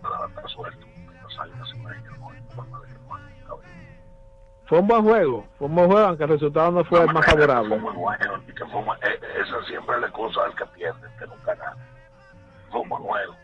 [0.02, 0.88] para estar suelto.
[1.22, 1.84] Los años se me
[2.18, 2.88] no hay forma de
[4.74, 7.24] Fue un buen juego, fue un buen juego, aunque el resultado no fue el más
[7.28, 7.70] favorable.
[7.70, 11.08] Fue muy bueno, que fue muy- eh, esa siempre es la excusa del que pierde,
[11.20, 11.78] que nunca gana.
[12.72, 13.36] Fue un buen juego.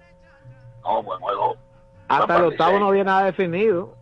[0.83, 1.55] No, buen juego.
[2.07, 3.93] Hasta el octavo no había nada definido.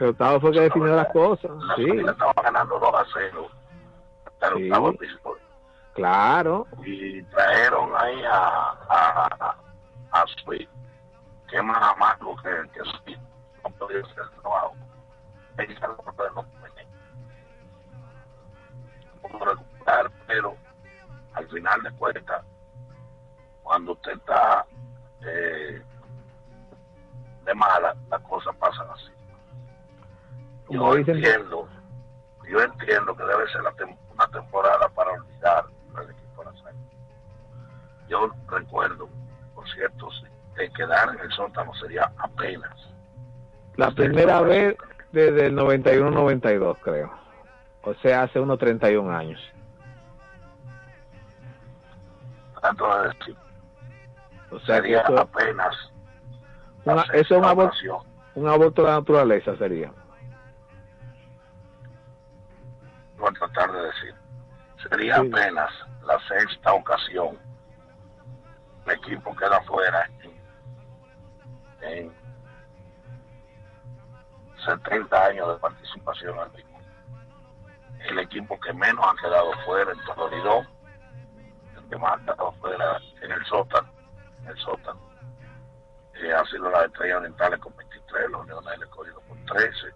[0.00, 1.52] El octavo fue que definió las cosas.
[1.52, 3.48] La Sí, estaba ganando 2 a 0.
[4.26, 4.64] Hasta el Sí.
[4.68, 5.38] octavo episodio.
[5.92, 6.66] claro.
[6.84, 9.56] Y trajeron ahí a, a,
[10.10, 10.68] a Sweet,
[11.48, 13.18] que es más amargo que, que Sweet.
[13.62, 14.74] No podía hacer el trabajo.
[19.22, 20.56] No pudo recuperar, pero
[21.34, 22.44] al final de cuentas,
[23.62, 24.66] cuando usted está
[25.26, 25.82] eh,
[27.44, 29.12] de mala, las cosas pasan así.
[30.70, 31.68] Yo entiendo,
[32.50, 35.64] yo entiendo que debe ser la tem- una temporada para olvidar
[35.94, 36.74] al equipo de.
[38.08, 39.08] Yo recuerdo,
[39.54, 40.08] por cierto,
[40.56, 42.76] que quedar en el sótano sería apenas.
[43.76, 44.76] la primera vez
[45.14, 47.10] desde el 91-92, creo.
[47.82, 49.40] O sea, hace unos 31 años.
[52.62, 53.36] Decir,
[54.50, 55.74] O sea, que sería eso, apenas
[56.84, 59.92] una- eso es un aborto, un aborto de la naturaleza, sería.
[63.18, 64.14] voy a tratar de decir.
[64.88, 65.28] Sería Sí.
[65.32, 65.70] apenas
[66.06, 67.38] la sexta ocasión.
[68.86, 70.32] El equipo queda fuera en,
[71.88, 72.12] en
[74.64, 76.80] 70 años de participación al mismo.
[78.08, 80.66] El equipo que menos ha quedado fuera en Torridó,
[81.76, 83.88] el que más ha quedado fuera en el sótano,
[84.40, 85.00] en el sótano.
[86.14, 89.94] Eh, ha sido las estrellas orientales con 23, los leones del escogido con 13,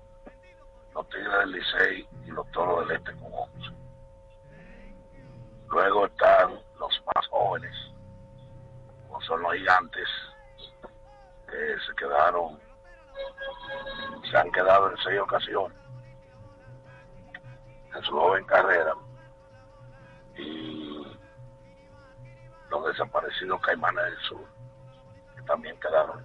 [0.95, 3.71] los Tigres del Licey y los Toros del Este con 11.
[5.69, 7.75] Luego están los más jóvenes,
[9.07, 10.09] como son los gigantes,
[11.47, 12.59] que se quedaron,
[14.31, 15.79] se han quedado en seis ocasiones
[17.95, 18.95] en su joven carrera.
[20.37, 21.19] Y
[22.71, 24.45] los desaparecidos Caimanes del Sur,
[25.37, 26.25] que también quedaron.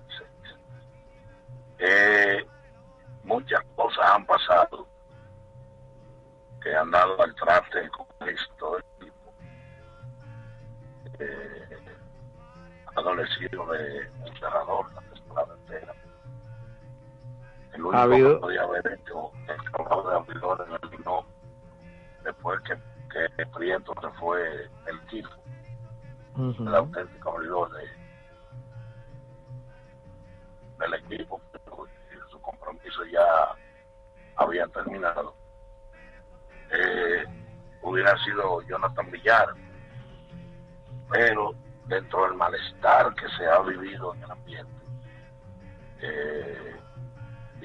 [18.03, 21.25] Habido- que podía haber hecho el trabajo de abridor en el Linó,
[22.23, 22.77] después que,
[23.37, 25.29] que Prieto se fue el equipo,
[26.67, 27.87] el auténtico abridor de,
[30.79, 31.41] del equipo,
[32.29, 33.03] su compromiso
[34.35, 35.35] había terminado,
[36.71, 37.23] eh,
[37.83, 39.47] hubiera sido Jonathan Villar.
[41.11, 41.53] Pero
[41.85, 44.73] dentro del malestar que se ha vivido en el ambiente,
[46.01, 46.32] eh,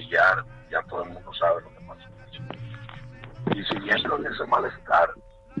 [0.09, 2.09] Ya todo el mundo sabe lo que pasó.
[3.55, 5.09] Y siguiendo en ese malestar,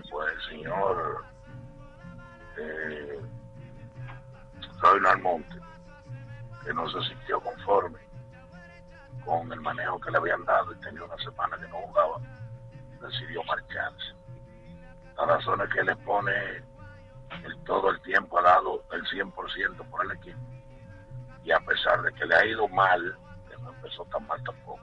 [0.09, 1.25] pues el señor
[2.57, 3.19] eh,
[5.07, 5.55] Almonte,
[6.63, 7.99] que no se sintió conforme
[9.25, 12.19] con el manejo que le habían dado y tenía una semana que no jugaba,
[13.01, 14.13] decidió marcharse.
[15.17, 16.31] La razón es que le pone
[17.43, 20.39] el, todo el tiempo ha dado el 100% por el equipo.
[21.43, 23.17] Y a pesar de que le ha ido mal,
[23.79, 24.81] empezó tan mal tampoco,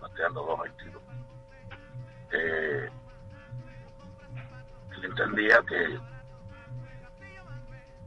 [0.00, 1.00] bateando 2.22,
[2.32, 2.90] eh,
[4.96, 5.98] él entendía que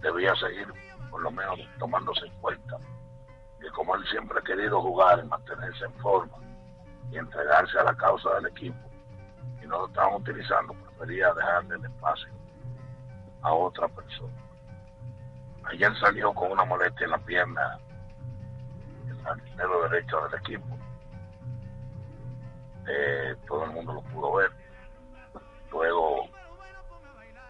[0.01, 0.67] debía seguir
[1.09, 2.77] por lo menos tomándose en cuenta
[3.59, 6.37] que como él siempre ha querido jugar mantenerse en forma
[7.11, 8.77] y entregarse a la causa del equipo
[9.61, 12.29] y no lo estaban utilizando, prefería dejarle el espacio
[13.41, 14.33] a otra persona.
[15.63, 17.79] Ayer salió con una molestia en la pierna,
[19.09, 20.77] el dinero derecho del equipo.
[22.87, 24.51] Eh, todo el mundo lo pudo ver.
[25.71, 26.29] Luego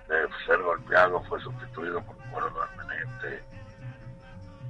[0.07, 3.43] de ser golpeado fue sustituido por un cuero permanente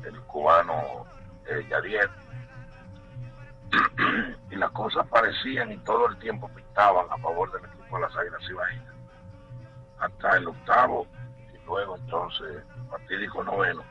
[0.04, 1.06] el cubano
[1.46, 2.10] eh, Yadier.
[4.52, 8.16] y las cosas parecían y todo el tiempo pintaban a favor del equipo de las
[8.16, 8.96] Águilas Ibaeñas.
[10.00, 11.08] Hasta el octavo
[11.54, 13.84] y luego entonces fatídico noveno,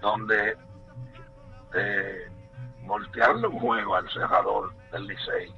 [0.00, 0.56] donde
[1.74, 2.30] eh,
[2.82, 5.54] voltearle un juego al cerrador del Licey,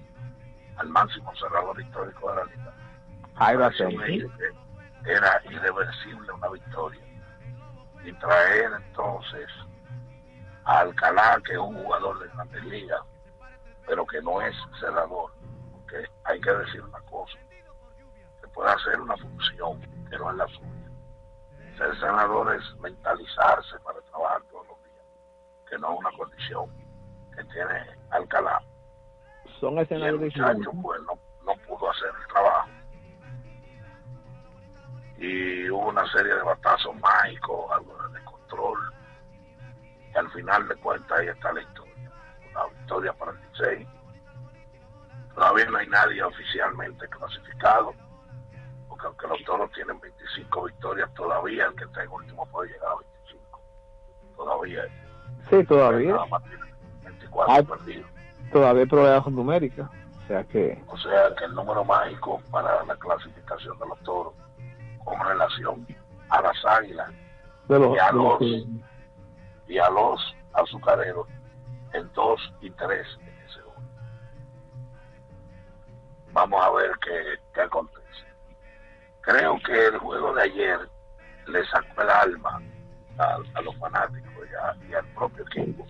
[0.77, 2.75] al máximo cerrador histórico de la liga,
[5.05, 7.01] que era irreversible una victoria.
[8.05, 9.49] Y traer entonces
[10.65, 13.01] a Alcalá, que es un jugador de grandes ligas,
[13.87, 15.33] pero que no es cerrador,
[15.73, 17.39] porque hay que decir una cosa,
[18.41, 20.71] se puede hacer una función que no es la suya.
[21.77, 24.43] Ser senador es mentalizarse para trabajar
[25.71, 26.69] que no es una condición
[27.35, 28.61] que tiene Alcalá.
[29.61, 30.83] Son escenarios muchacho diferentes.
[30.83, 32.69] pues no, no pudo hacer el trabajo.
[35.19, 38.79] Y hubo una serie de batazos mágicos, algo de descontrol.
[40.13, 42.11] Y al final de cuentas ahí está la historia.
[42.51, 43.89] Una victoria para el Licey.
[45.35, 47.95] Todavía no hay nadie oficialmente clasificado,
[48.89, 52.89] porque aunque los toros tienen 25 victorias todavía, el que está en último puede llegar
[52.89, 53.63] a 25.
[54.37, 55.10] Todavía.
[55.49, 56.17] Sí, todavía.
[56.17, 56.73] Tiene
[57.05, 57.49] 24
[57.87, 58.05] Hay-.
[58.53, 59.91] Todavía hay probabilidad numérica.
[60.25, 64.35] O sea que O sea que el número mágico para la clasificación de los toros
[65.05, 65.87] con relación
[66.29, 67.11] a las águilas
[67.69, 68.43] de los, y a de los
[69.67, 71.27] y a los azucareros
[71.93, 73.89] en 2 y 3 en ese orden.
[76.33, 78.01] Vamos a ver qué, qué acontece.
[79.23, 80.79] Creo que el juego de ayer
[81.47, 82.63] le sacó el alma
[83.21, 85.87] a, a los fanáticos y, a- y al propio equipo,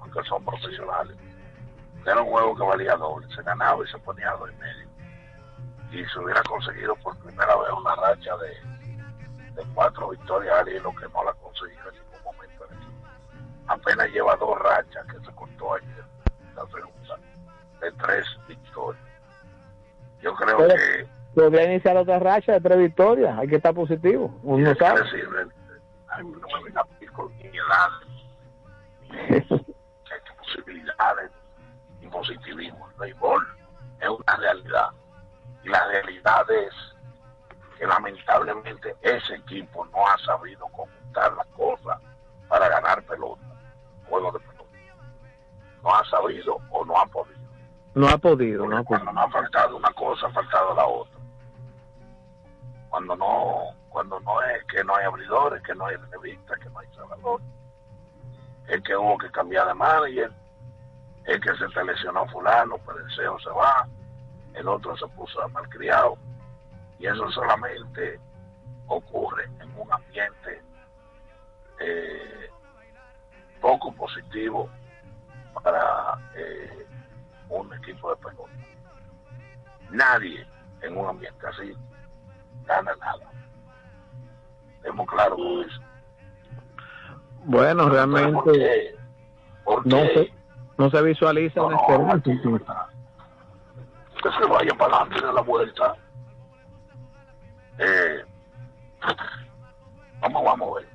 [0.00, 1.16] aunque son profesionales.
[2.04, 4.86] Era un juego que valía doble, se ganaba y se ponía a dos y medio.
[5.92, 10.94] Y se hubiera conseguido por primera vez una racha de, de cuatro victorias al hilo
[10.94, 13.08] que no la consiguió en ningún momento el equipo.
[13.68, 16.04] Apenas lleva dos rachas que se cortó ayer,
[16.54, 17.18] la segunda,
[17.80, 19.02] de tres victorias.
[20.22, 23.36] Yo creo Pero- que podría iniciar otra racha de tres victorias.
[23.38, 24.32] Hay que estar positivo.
[24.42, 25.00] Uno que sabe.
[26.24, 27.90] No me venga a pedir con edad,
[29.10, 31.30] que hay posibilidades
[32.00, 32.88] y positivismo.
[32.90, 33.46] El béisbol
[34.00, 34.90] es una realidad.
[35.64, 36.74] Y la realidad es
[37.78, 42.00] que lamentablemente ese equipo no ha sabido conjuntar las cosas
[42.48, 43.42] para ganar pelota,
[44.08, 44.64] juego de pelota.
[45.82, 47.36] No ha sabido o no ha podido.
[47.94, 49.12] No ha podido, no ha Cuando podido.
[49.12, 51.18] no ha faltado una cosa, ha faltado la otra.
[52.90, 53.64] Cuando no,
[53.96, 57.40] cuando no es que no hay abridores, que no hay revistas, que no hay salvador,
[58.68, 60.30] es que hubo que cambiar de manager,
[61.24, 63.88] es que se te lesionó fulano, pero el CEO se va,
[64.52, 66.18] el otro se puso malcriado,
[66.98, 68.20] y eso solamente
[68.86, 70.62] ocurre en un ambiente
[71.80, 72.50] eh,
[73.62, 74.68] poco positivo
[75.54, 76.86] para eh,
[77.48, 78.52] un equipo de pelota.
[79.88, 80.46] Nadie
[80.82, 81.74] en un ambiente así
[82.66, 83.32] gana nada.
[84.86, 85.80] Estemos claros con eso.
[87.44, 88.94] Bueno, ¿Por realmente qué?
[89.64, 90.32] ¿Por no se,
[90.78, 92.88] no se visualiza No, una no, esperanza.
[94.22, 95.94] que se vaya para adelante de la vuelta.
[97.78, 98.24] Eh,
[100.20, 100.88] vamos, vamos a ver.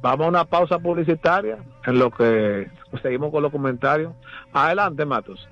[0.00, 2.70] Vamos a una pausa publicitaria en lo que
[3.02, 4.12] seguimos con los comentarios.
[4.52, 5.48] Adelante, Matos.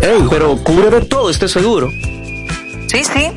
[0.00, 1.88] Ey, pero cubre de todo este seguro.
[1.90, 3.36] Sí, sí,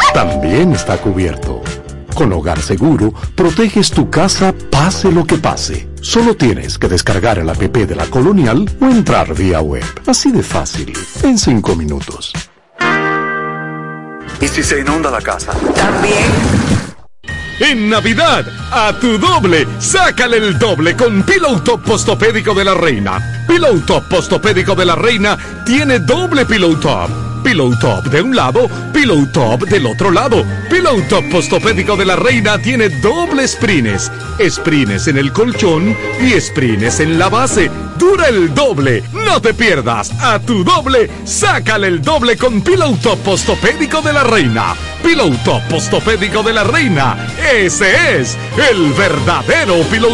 [0.13, 1.61] También está cubierto.
[2.13, 5.87] Con Hogar Seguro, proteges tu casa pase lo que pase.
[6.01, 9.85] Solo tienes que descargar el app de la Colonial o entrar vía web.
[10.05, 10.93] Así de fácil,
[11.23, 12.33] en 5 minutos.
[14.41, 15.53] ¿Y si se inunda la casa?
[15.75, 16.25] También.
[17.61, 23.45] En Navidad, a tu doble, sácale el doble con Pillow Top Postopédico de la Reina.
[23.47, 27.30] Pillow Top Postopédico de la Reina tiene doble Pillow Top.
[27.43, 30.45] Pillow Top de un lado, Pillow Top del otro lado.
[30.69, 34.11] Pillow Top Postopédico de la Reina tiene doble sprines.
[34.47, 37.71] Sprines en el colchón y sprines en la base.
[37.97, 39.03] Dura el doble.
[39.13, 40.11] No te pierdas.
[40.21, 44.75] A tu doble, sácale el doble con Pillow Top Postopédico de la Reina.
[45.03, 47.27] Pillow Top Postopédico de la Reina.
[47.53, 48.37] Ese es
[48.69, 50.11] el verdadero Pillow.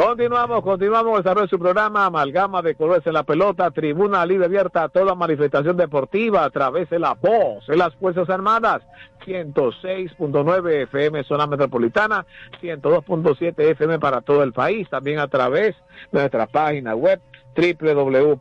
[0.00, 4.46] Continuamos, continuamos el desarrollo de su programa Amalgama de Colores en la Pelota, Tribuna Libre
[4.46, 8.80] Abierta a toda manifestación deportiva a través de la voz de las Fuerzas Armadas,
[9.26, 12.24] 106.9 FM zona metropolitana,
[12.62, 15.76] 102.7 FM para todo el país, también a través
[16.10, 17.20] de nuestra página web
[17.54, 18.38] www.hifa.mil.do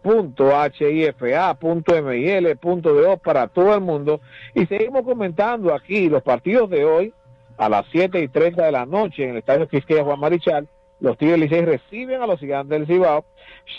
[3.18, 4.22] para todo el mundo.
[4.56, 7.14] Y seguimos comentando aquí los partidos de hoy
[7.58, 10.70] a las 7 y 30 de la noche en el Estadio Quisqueya Juan Marichal
[11.00, 13.24] los Tigres Licey reciben a los gigantes del Cibao.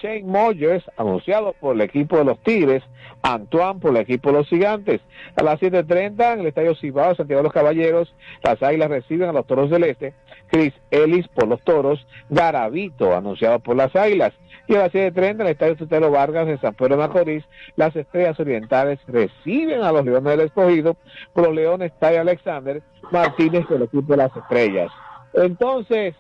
[0.00, 2.82] Shane Moyers, anunciado por el equipo de los Tigres.
[3.22, 5.00] Antoine por el equipo de los gigantes.
[5.36, 9.32] A las 7.30 en el Estadio Cibao, Santiago de los Caballeros, las Águilas reciben a
[9.32, 10.14] los Toros del Este.
[10.50, 12.06] Chris Ellis por los Toros.
[12.30, 14.32] Garavito, anunciado por las Águilas.
[14.66, 17.44] Y a las 7.30 en el Estadio Tutelo Vargas de San Pedro de Macorís,
[17.76, 20.96] las Estrellas Orientales reciben a los Leones del Escogido.
[21.34, 24.90] Por los Leones, Ty Alexander Martínez del equipo de las Estrellas.
[25.32, 26.14] Entonces,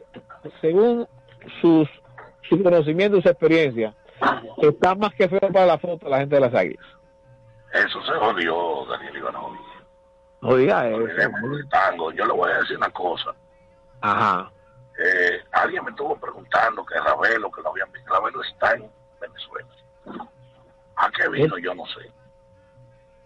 [0.60, 1.06] según
[1.60, 1.88] sus,
[2.48, 3.94] su conocimiento y su experiencia,
[4.58, 6.86] está más que feo para la foto la gente de las águilas.
[7.72, 9.60] Eso se jodió, Daniel Ivanovich.
[10.40, 10.98] No diga eso.
[11.70, 12.12] tango.
[12.12, 13.34] Yo le voy a decir una cosa.
[14.00, 14.50] Ajá.
[14.98, 18.12] Eh, alguien me estuvo preguntando que Ravelo, que lo habían visto.
[18.12, 18.90] Ravelo está en
[19.20, 19.68] Venezuela.
[20.96, 21.56] ¿A qué vino?
[21.58, 22.10] Yo no sé.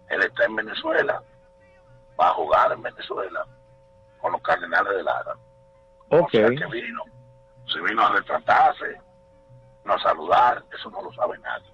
[0.09, 1.23] Él está en Venezuela.
[2.21, 3.47] Va a jugar en Venezuela
[4.21, 5.37] con los Cardenales de Lara.
[6.11, 6.25] Ok.
[6.25, 7.03] O sea que vino.
[7.67, 9.01] Si vino a retratarse,
[9.85, 11.73] no a saludar, eso no lo sabe nadie.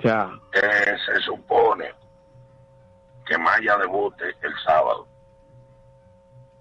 [0.00, 0.30] Ya.
[0.52, 1.92] Eh, se supone
[3.26, 5.06] que Maya debute el sábado.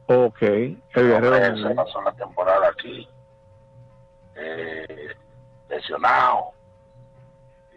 [0.07, 0.41] Ok.
[0.41, 1.57] El guerrero.
[1.69, 3.07] Se pasó la temporada aquí,
[4.35, 5.15] eh,
[5.69, 6.51] lesionado,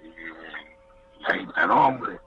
[0.03, 2.21] y 20 nombres,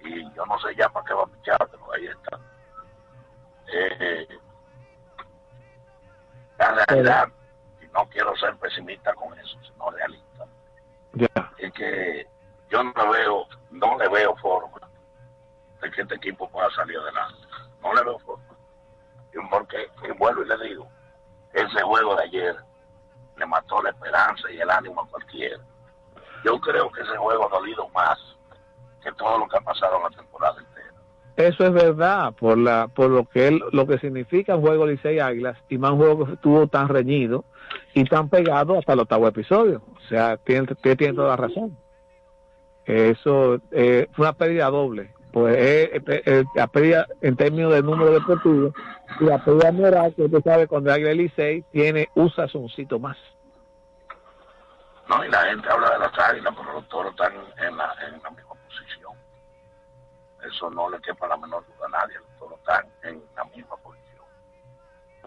[0.00, 2.38] y yo no sé ya para qué va a pichar, pero ahí está.
[3.72, 4.38] Eh,
[6.58, 7.28] la realidad,
[7.80, 10.44] y no quiero ser pesimista con eso, sino realista,
[11.12, 11.28] Ya.
[11.58, 12.28] es que
[12.70, 14.78] yo no veo, no le veo forma
[15.80, 17.38] de que este equipo pueda salir adelante.
[17.82, 18.44] No le veo forma.
[19.32, 20.88] Y porque, y vuelvo y le digo,
[21.52, 22.56] ese juego de ayer
[23.36, 25.62] le mató la esperanza y el ánimo a cualquiera.
[26.44, 28.18] Yo creo que ese juego ha dolido más
[29.02, 30.60] que todo lo que ha pasado en la temporada.
[31.38, 35.20] Eso es verdad, por la por lo que él, lo que significa el juego Licey
[35.20, 37.44] Águilas y más un juego que estuvo tan reñido
[37.94, 39.80] y tan pegado hasta el octavo episodio.
[39.96, 41.78] O sea, tiene, tiene, toda la razón.
[42.84, 45.12] Eso eh, fue una pérdida doble.
[45.30, 48.74] Pues eh, eh, eh, la pérdida en términos de número de deportivo
[49.20, 53.16] y la pérdida moral, que usted sabe, cuando Águila Licey tiene un sazoncito más.
[55.08, 57.32] No, y la gente habla de las águilas, pero los toros están
[57.64, 59.27] en la misma posición.
[60.44, 63.76] Eso no le quepa la menor duda a nadie, los toros están en la misma
[63.76, 64.24] posición.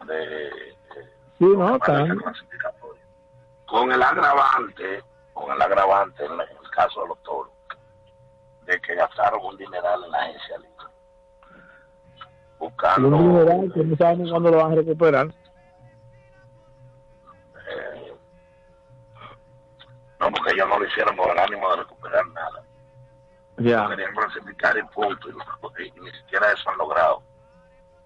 [0.06, 0.78] De, eh,
[1.42, 3.02] Sí, no, clasificatoria.
[3.66, 5.04] Con el agravante,
[5.34, 7.52] con el agravante en el caso de los toros,
[8.66, 10.86] de que gastaron un dineral en la agencia libre.
[12.60, 13.08] Buscando.
[13.08, 15.28] Un dineral que no saben cuándo lo van a recuperar.
[17.68, 18.14] eh,
[20.20, 22.61] no, porque ellos no lo hicieron por el ánimo de recuperar nada.
[23.64, 23.88] Ya.
[23.90, 27.24] Querían clasificar y punto, y, y ni siquiera eso han logrado.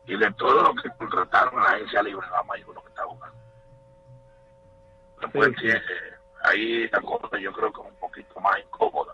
[0.06, 2.90] Y de todo lo que contrataron en la agencia libre, nada más hay uno que
[2.90, 3.38] está jugando.
[5.22, 5.82] Después, Sí, eh,
[6.44, 9.14] ahí la cosa yo creo que es un poquito más incómoda.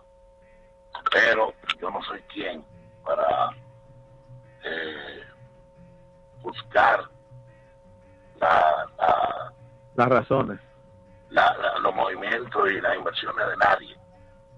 [1.10, 2.64] Pero yo no soy quien
[3.04, 3.50] para
[4.64, 5.22] eh,
[6.42, 7.04] buscar
[8.40, 9.52] la, la,
[9.94, 10.60] Las razones.
[11.30, 13.96] la- los movimientos y las inversiones de nadie.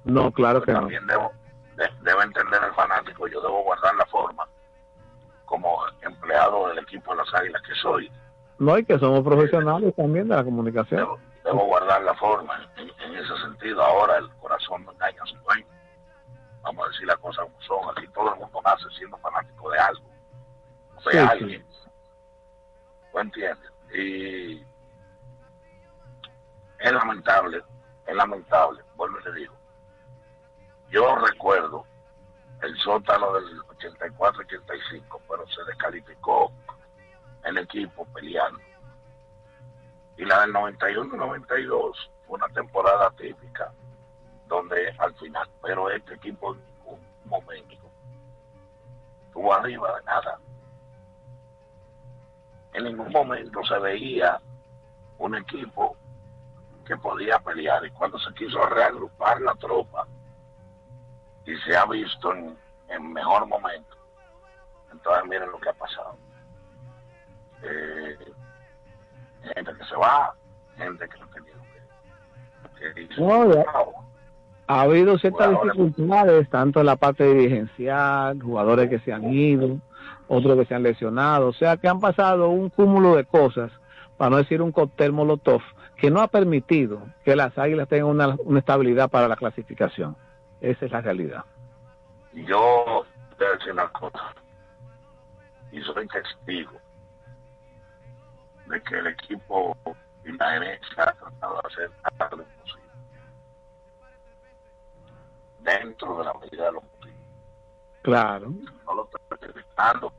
[0.04, 0.86] No, claro que no.
[0.88, 1.32] Debo,
[1.76, 4.46] de- debe entender el fanático, yo debo guardar la forma
[5.44, 8.10] como empleado del equipo de las Águilas que soy.
[8.58, 11.08] No, y que somos profesionales también de la comunicación.
[11.44, 13.82] Debo guardar la forma en, en ese sentido.
[13.82, 15.66] Ahora el corazón no engaña a su dueño.
[16.62, 17.90] Vamos a decir las cosas como son.
[17.98, 20.04] Aquí todo el mundo nace siendo fanático de algo.
[21.04, 21.66] De Sí, alguien.
[23.12, 23.70] ¿Tú entiendes?
[23.94, 24.64] Y
[26.78, 27.62] es lamentable,
[28.06, 29.54] es lamentable, vuelvo y le digo.
[30.90, 31.84] Yo recuerdo
[32.62, 36.52] el sótano del 84-85, pero se descalificó
[37.44, 38.60] el equipo peleando.
[40.16, 41.92] Y la del 91-92
[42.26, 43.72] fue una temporada típica,
[44.46, 47.90] donde al final, pero este equipo en ningún momento
[49.26, 50.38] estuvo arriba de nada.
[52.72, 54.40] En ningún momento se veía
[55.18, 55.96] un equipo
[56.86, 60.06] que podía pelear y cuando se quiso reagrupar la tropa
[61.46, 62.56] y se ha visto en,
[62.88, 63.96] en mejor momento,
[64.92, 66.16] entonces miren lo que ha pasado.
[67.62, 68.16] Eh,
[69.54, 70.34] gente que se va,
[70.76, 71.56] gente que no ha tenido
[72.78, 73.20] que, que irse.
[73.20, 73.64] No.
[74.66, 79.78] Ha habido ciertas dificultades, tanto en la parte dirigencial, jugadores que se han ido,
[80.26, 83.70] otros que se han lesionado, o sea que han pasado un cúmulo de cosas,
[84.16, 85.60] para no decir un cóctel molotov,
[85.96, 90.16] que no ha permitido que las águilas tengan una, una estabilidad para la clasificación.
[90.64, 91.44] Esa es la realidad.
[92.32, 93.04] Yo
[93.38, 94.34] voy a decir una cosa,
[95.70, 96.80] y soy testigo
[98.66, 99.76] de que el equipo
[100.24, 101.90] y la gerencia ha tratado de hacer
[102.30, 102.90] lo imposible
[105.60, 107.18] dentro de la medida de lo posible.
[108.00, 108.48] Claro.
[108.86, 110.14] No lo estoy criticando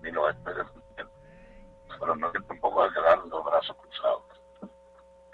[0.00, 1.12] ni lo estoy defendiendo,
[2.00, 4.22] pero no que tampoco hay que dar los brazos cruzados.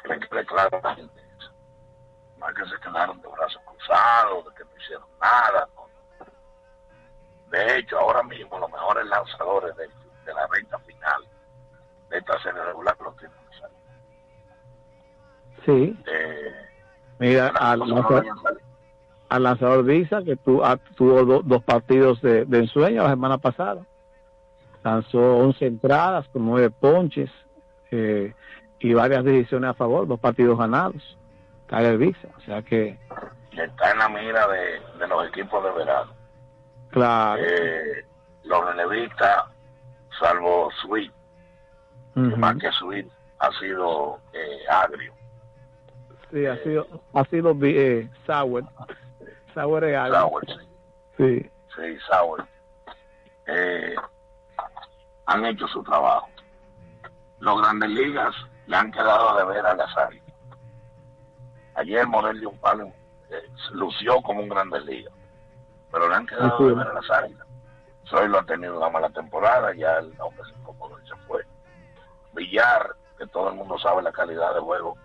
[0.03, 1.24] Que le claro a la gente.
[2.45, 5.67] No es que se quedaron de brazos cruzados, de que no hicieron nada.
[5.75, 5.85] no.
[7.51, 11.23] De hecho, ahora mismo los mejores lanzadores de, de la recta final
[12.11, 13.77] de esta serie regular los tienen que salir.
[15.65, 16.03] Sí.
[16.07, 16.53] Eh,
[17.19, 18.61] Mira, al, lanzador-
[19.31, 23.87] al Visa, que tu- ah, tuvo do- dos partidos de, de ensueño la semana pasada.
[24.83, 27.31] Lanzó 11 entradas con nueve ponches
[27.91, 28.35] eh,
[28.81, 31.17] y varias decisiones a favor, dos partidos ganados.
[31.67, 32.99] Tyler o sea que,
[33.53, 36.12] está en la mira de, de los equipos de verano.
[36.91, 37.43] claro.
[37.43, 38.05] Eh,
[38.45, 39.45] los relevistas,
[40.19, 41.12] salvo Sweet,
[42.17, 42.37] Ujú.
[42.37, 43.09] más que Sweet
[43.39, 45.15] ha sido eh, agrio.
[46.31, 48.65] Sí, ha sido, ha sido eh, Sauer.
[49.55, 50.17] Sauer es algo.
[50.17, 50.69] Sauer, sí.
[51.17, 51.51] Sí.
[51.77, 52.45] Sí, Sauer.
[53.47, 53.95] Eh,
[55.27, 56.29] han hecho su trabajo.
[57.41, 58.35] Los grandes ligas
[58.67, 60.24] le han quedado de ver a las águilas.
[61.75, 62.93] Ayer Morel de un palo
[63.31, 65.12] eh, lució como un grandes ligas,
[65.91, 67.47] pero le han quedado de ver a las águilas.
[68.05, 71.45] Soy lo ha tenido una mala temporada, ya el hombre se incomodó y se fue.
[72.33, 74.97] Villar, que todo el mundo sabe la calidad de juego,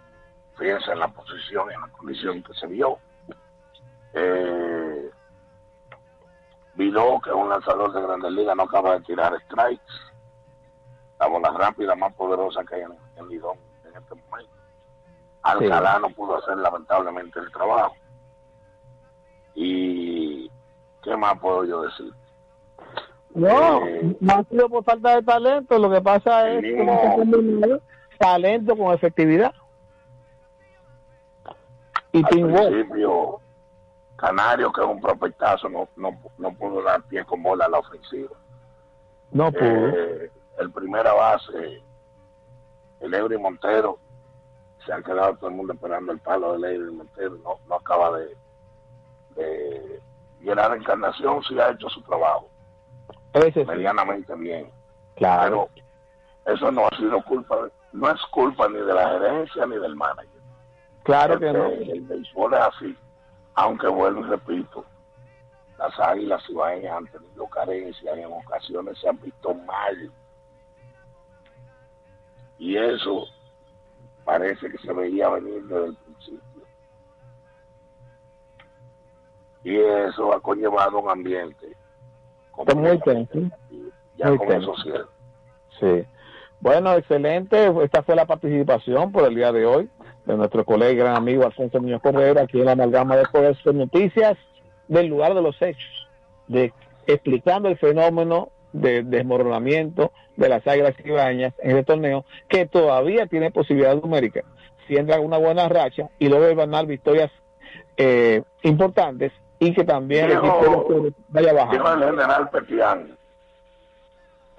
[0.57, 2.99] fíjense en la posición y en la condición que se vio.
[4.13, 5.09] Eh,
[6.76, 9.93] Vidó, que es un lanzador de Grandes Ligas, no acaba de tirar strikes.
[11.20, 14.59] La bola rápida más poderosa que hay en, en Lidón en este momento.
[15.52, 17.95] Alcalá no pudo hacer lamentablemente el trabajo.
[19.56, 20.50] Y
[21.04, 22.14] ¿qué más puedo yo decir?
[23.34, 27.80] No, Eh, no ha sido por falta de talento, lo que pasa es que no
[28.18, 29.54] talento con efectividad.
[32.12, 33.39] Y Al principio,
[34.16, 37.80] Canario, que es un prospectazo, no, no, no pudo dar pie con bola a la
[37.80, 38.36] ofensiva.
[39.32, 39.89] No pudo.
[39.89, 41.82] Eh, el primera base,
[43.00, 44.00] el Eury Montero,
[44.90, 48.18] se ha quedado todo el mundo esperando el palo del Eury Montero, no, no acaba
[48.18, 48.36] de,
[49.36, 50.02] de
[50.42, 52.50] llenar Encarnación, sí ha hecho su trabajo
[53.34, 53.66] Ese sí.
[53.66, 54.72] medianamente bien.
[55.16, 55.70] Claro.
[56.44, 59.78] Pero eso no ha sido culpa, de- no es culpa ni de la gerencia ni
[59.78, 60.42] del manager.
[61.04, 61.68] Claro que no.
[61.68, 62.98] El, béisbol es así,
[63.54, 64.86] aunque vuelvo y repito,
[65.78, 70.12] las águilas ibaeñas han tenido carencias y en ocasiones se han visto mal.
[72.58, 73.26] Y eso
[74.30, 76.61] parece que se veía venir desde el principio.
[79.63, 81.75] Y eso ha conllevado un ambiente.
[82.59, 83.39] Está muy tenso.
[84.17, 84.73] Ya Muy con tenso.
[84.73, 85.09] eso.
[85.80, 86.05] Sí.
[86.59, 87.71] Bueno, excelente.
[87.84, 89.89] Esta fue la participación por el día de hoy
[90.25, 93.57] de nuestro colega y gran amigo Alfonso Muñoz Correa aquí en la amalgama de Poder
[93.73, 94.38] Noticias
[94.88, 96.07] del lugar de los hechos,
[96.47, 96.71] de
[97.07, 103.51] explicando el fenómeno de desmoronamiento de las águilas cibaeñas en este torneo que todavía tiene
[103.51, 104.41] posibilidad numérica.
[104.88, 107.32] Si entra una buena racha y luego ganar victorias
[107.97, 111.93] eh, importantes y que también el Dijo- equipo de los- vaya bajando.
[111.93, 113.17] el general Petián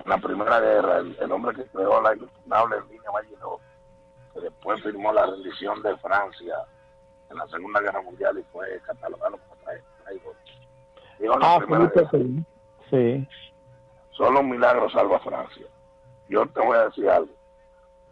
[0.05, 3.61] en la primera guerra, el, el hombre que creó la inexpugnable línea Maginot,
[4.35, 6.55] que después firmó la rendición de Francia
[7.31, 10.35] en la Segunda Guerra Mundial y fue catalogado como trai- traidor.
[11.19, 12.45] Dijo Ah, Felipe.
[12.91, 13.29] Sí.
[14.21, 15.67] Solo un milagro salva a Francia.
[16.29, 17.33] Yo te voy a decir algo.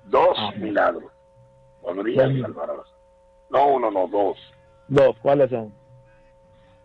[0.05, 1.13] Dos milagros
[1.83, 2.83] podrían salvar a la
[3.51, 4.39] No uno, no dos.
[4.89, 5.71] Dos, ¿cuáles son?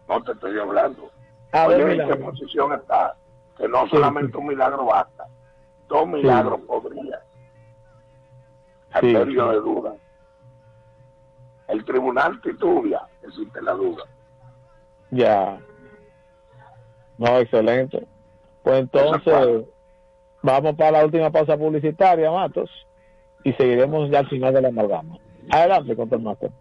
[0.09, 1.09] No te estoy hablando.
[1.53, 3.15] Ah, dos Oye, ¿en qué posición está?
[3.57, 5.25] Que no solamente un milagro basta.
[5.87, 7.19] Dos milagros podrían.
[8.99, 9.95] Sí, de duda.
[11.69, 14.03] El tribunal titubia, existe la duda.
[15.11, 15.57] Ya.
[17.17, 18.05] No, excelente.
[18.63, 19.65] Pues entonces,
[20.41, 22.69] vamos para la última pausa publicitaria, Matos,
[23.43, 25.17] y seguiremos ya al final de la amalgama.
[25.49, 26.51] Adelante, con Matos.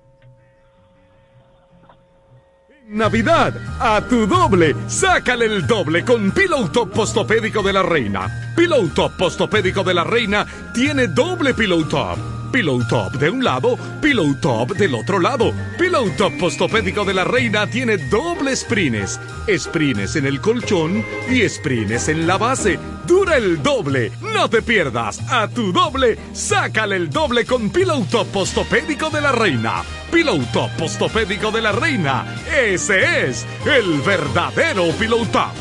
[2.89, 8.53] Navidad, a tu doble, sácale el doble con Pillow Top Postopédico de la Reina.
[8.57, 10.45] Pillow Top Postopédico de la Reina
[10.75, 12.42] tiene doble Pillow Top.
[12.53, 15.53] Pillow Top de un lado, Pillow Top del otro lado.
[15.79, 19.19] Pillow Top Postopédico de la Reina tiene doble sprines.
[19.49, 22.79] Sprines en el colchón y sprines en la base.
[23.07, 24.13] Dura el doble.
[24.21, 25.21] No te pierdas.
[25.31, 29.83] A tu doble, sácale el doble con Pillow Top Postopédico de la Reina.
[30.13, 32.37] Pillow Top Postopédico de la Reina.
[32.55, 35.53] Ese es el verdadero Pillow Top.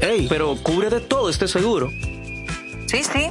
[0.00, 1.90] Ey, pero cubre de todo este seguro.
[2.86, 3.30] Sí, sí,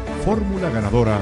[0.23, 1.19] Fórmula ganadora.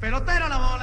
[0.00, 0.76] Pelotero la bola.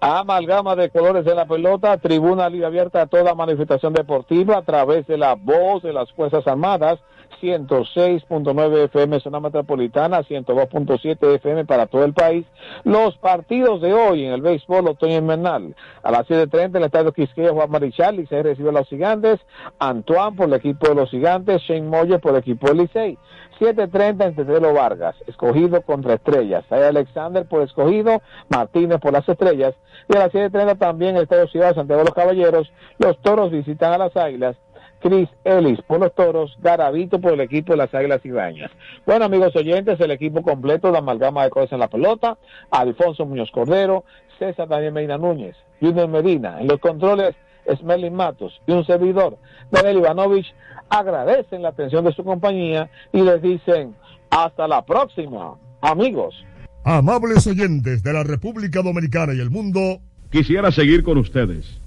[0.00, 5.06] Amalgama de colores en la pelota, tribuna libre abierta a toda manifestación deportiva a través
[5.06, 6.98] de la voz de las Fuerzas Armadas,
[7.42, 12.46] 106.9 FM zona metropolitana, 102.7 FM para todo el país.
[12.84, 15.74] Los partidos de hoy en el béisbol otoño invernal.
[16.04, 19.40] A las 7.30 en el estadio Quisqueya Juan Marichal, Licey recibe a los gigantes,
[19.80, 23.18] Antoine por el equipo de los gigantes, Shane Moyer por el equipo del Licey.
[23.58, 26.64] 7.30 en Tetelo Vargas, escogido contra estrellas.
[26.70, 29.74] Hay Alexander por escogido, Martínez por las estrellas.
[30.08, 33.50] Y a las 7.30 también el Estadio Ciudad de Santiago de los Caballeros, los toros
[33.50, 34.56] visitan a las águilas.
[35.02, 38.70] Chris Ellis por los toros, Garavito por el equipo de las Águilas Ibañas.
[39.04, 42.38] Bueno, amigos oyentes, el equipo completo de amalgama de cosas en la pelota,
[42.70, 44.04] Alfonso Muñoz Cordero,
[44.38, 47.34] César Daniel Medina Núñez, Junior Medina, en los controles,
[47.76, 49.36] Smerlin Matos y un servidor,
[49.70, 50.52] Daniel Ivanovich,
[50.88, 53.94] agradecen la atención de su compañía y les dicen
[54.30, 56.44] hasta la próxima, amigos.
[56.84, 60.00] Amables oyentes de la República Dominicana y el mundo,
[60.32, 61.78] Quisiera seguir con ustedes,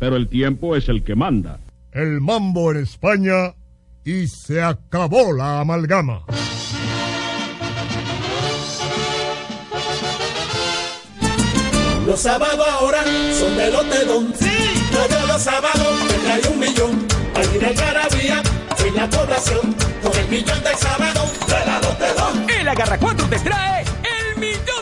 [0.00, 1.60] pero el tiempo es el que manda.
[1.92, 3.54] El mambo en España
[4.02, 6.24] y se acabó la amalgama.
[12.06, 13.04] Los sábados ahora
[13.38, 14.34] son de Lotedón.
[14.38, 14.50] Sí.
[14.90, 17.06] Todos los sábados me hay un millón.
[17.34, 18.42] Al ir al Garabía,
[18.86, 22.50] en la población, con el millón del sábado de la Lotedón.
[22.50, 24.81] El Agarra 4 te trae el millón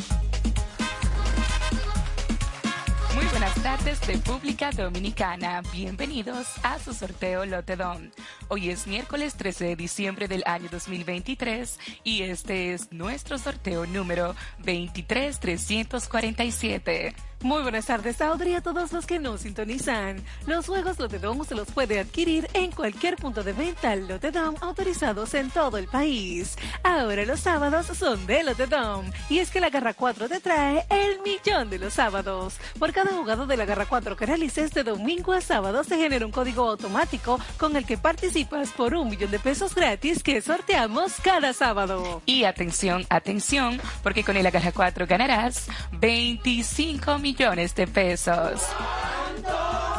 [3.15, 5.61] Muy buenas tardes República Dominicana.
[5.73, 8.09] Bienvenidos a su sorteo Lotedom.
[8.47, 14.33] Hoy es miércoles 13 de diciembre del año 2023 y este es nuestro sorteo número
[14.59, 17.30] 23347.
[17.43, 20.23] Muy buenas tardes, Audrey, a todos los que nos sintonizan.
[20.45, 25.49] Los juegos Lotedom se los puede adquirir en cualquier punto de venta Lotedom autorizados en
[25.49, 26.55] todo el país.
[26.83, 29.09] Ahora los sábados son de Lotedom.
[29.27, 32.57] Y es que la Garra 4 te trae el millón de los sábados.
[32.77, 36.27] Por cada jugado de la Garra 4 que realices de domingo a sábado se genera
[36.27, 41.13] un código automático con el que participas por un millón de pesos gratis que sorteamos
[41.23, 42.21] cada sábado.
[42.27, 48.61] Y atención, atención, porque con el Agarra 4 ganarás 25 millones de pesos.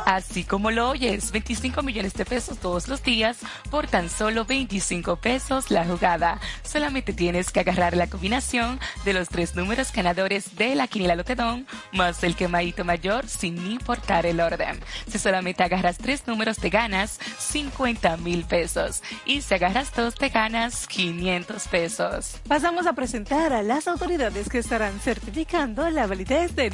[0.04, 3.38] Así como lo oyes, 25 millones de pesos todos los días
[3.70, 6.40] por tan solo 25 pesos la jugada.
[6.64, 11.66] Solamente tienes que agarrar la combinación de los tres números ganadores de la quiniela Lotedón
[11.92, 14.80] más el quemadito mayor sin importar el orden.
[15.08, 20.30] Si solamente agarras tres números te ganas 50 mil pesos y si agarras dos te
[20.30, 22.40] ganas 500 pesos.
[22.48, 26.70] Pasamos a presentar a las autoridades que estarán certificando la validez de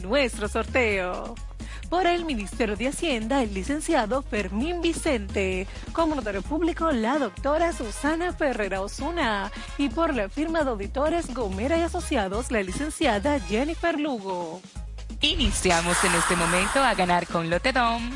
[0.49, 1.35] sorteo.
[1.89, 5.67] Por el Ministerio de Hacienda, el licenciado Fermín Vicente.
[5.93, 9.51] Como notario público, la doctora Susana Ferrera Osuna.
[9.79, 14.61] Y por la firma de auditores Gomera y Asociados, la licenciada Jennifer Lugo.
[15.21, 18.11] Iniciamos en este momento a ganar con Lotedom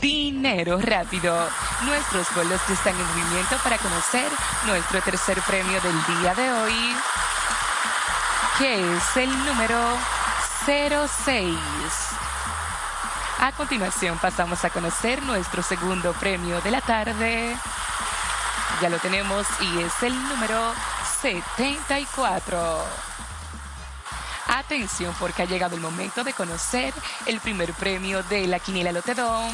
[0.00, 1.48] dinero rápido.
[1.84, 4.28] Nuestros bolos están en movimiento para conocer
[4.66, 6.74] nuestro tercer premio del día de hoy,
[8.58, 9.78] que es el número
[10.66, 11.56] 06.
[13.38, 17.56] A continuación pasamos a conocer nuestro segundo premio de la tarde.
[18.82, 20.74] Ya lo tenemos y es el número
[21.22, 22.84] 74.
[24.48, 26.92] Atención porque ha llegado el momento de conocer
[27.26, 29.52] el primer premio de la Quiniela Lotedom.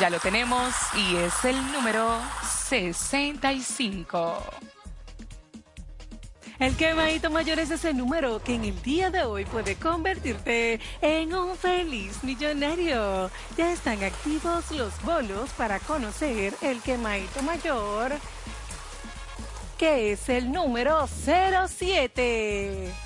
[0.00, 2.20] Ya lo tenemos y es el número
[2.68, 4.42] 65.
[6.58, 11.34] El quemadito mayor es ese número que en el día de hoy puede convertirte en
[11.34, 13.30] un feliz millonario.
[13.58, 18.12] Ya están activos los bolos para conocer el quemadito mayor,
[19.76, 23.05] que es el número 07.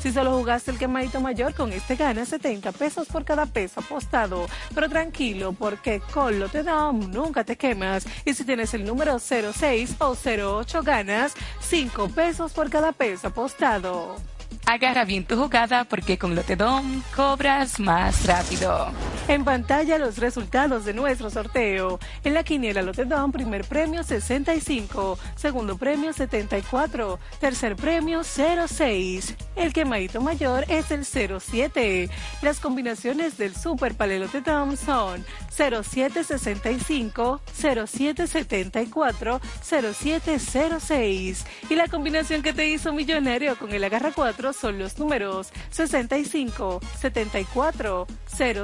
[0.00, 4.46] Si solo jugaste el quemadito mayor, con este ganas 70 pesos por cada peso apostado.
[4.74, 8.06] Pero tranquilo, porque con Lotedom nunca te quemas.
[8.24, 14.35] Y si tienes el número 06 o 08, ganas 5 pesos por cada peso apostado.
[14.68, 18.88] Agarra bien tu jugada porque con Lotedom cobras más rápido.
[19.28, 22.00] En pantalla los resultados de nuestro sorteo.
[22.24, 29.36] En la quiniela Lotedom, primer premio 65, segundo premio 74, tercer premio 06.
[29.54, 32.10] El quemadito mayor es el 07.
[32.42, 41.46] Las combinaciones del Super Palé Lotedom son 0765, 0774, 0706.
[41.70, 46.80] Y la combinación que te hizo millonario con el agarra 4 son los números 65,
[47.00, 48.06] 74,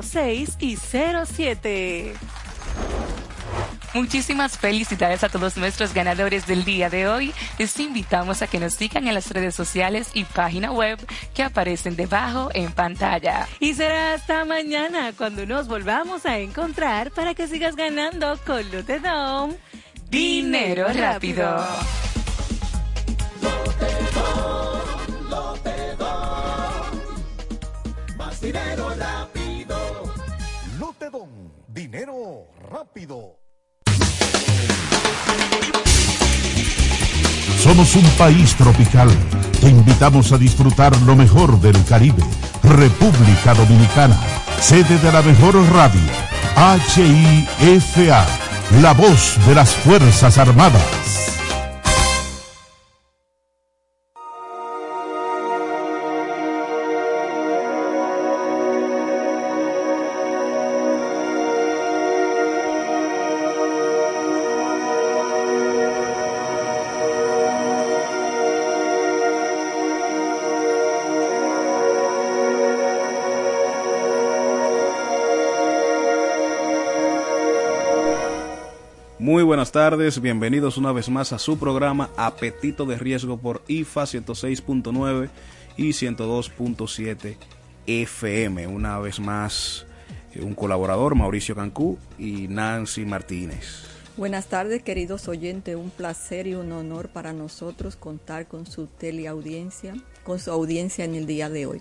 [0.03, 2.14] 06 y 07.
[3.95, 7.34] Muchísimas felicidades a todos nuestros ganadores del día de hoy.
[7.59, 10.99] Les invitamos a que nos sigan en las redes sociales y página web
[11.34, 13.47] que aparecen debajo en pantalla.
[13.61, 19.55] Y será hasta mañana cuando nos volvamos a encontrar para que sigas ganando con Lotedom.
[20.09, 21.57] Dinero rápido.
[25.30, 25.71] Más
[28.43, 29.76] dinero rápido.
[30.78, 31.28] Lotedom,
[31.68, 33.38] dinero rápido.
[37.62, 39.09] Somos un país tropical.
[39.61, 42.24] Te invitamos a disfrutar lo mejor del Caribe.
[42.64, 44.18] República Dominicana,
[44.61, 46.01] sede de la mejor radio.
[46.97, 48.26] HIFA,
[48.82, 51.41] la voz de las Fuerzas Armadas.
[79.72, 85.30] Buenas tardes, bienvenidos una vez más a su programa Apetito de Riesgo por IFA 106.9
[85.78, 87.36] y 102.7
[87.86, 88.66] FM.
[88.66, 89.86] Una vez más,
[90.34, 93.84] eh, un colaborador, Mauricio Cancú y Nancy Martínez.
[94.18, 95.74] Buenas tardes, queridos oyentes.
[95.74, 101.14] Un placer y un honor para nosotros contar con su teleaudiencia, con su audiencia en
[101.14, 101.80] el día de hoy.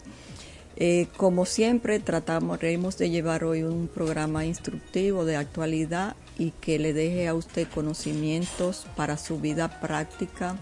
[0.77, 6.91] Eh, como siempre, trataremos de llevar hoy un programa instructivo de actualidad y que le
[6.93, 10.55] deje a usted conocimientos para su vida práctica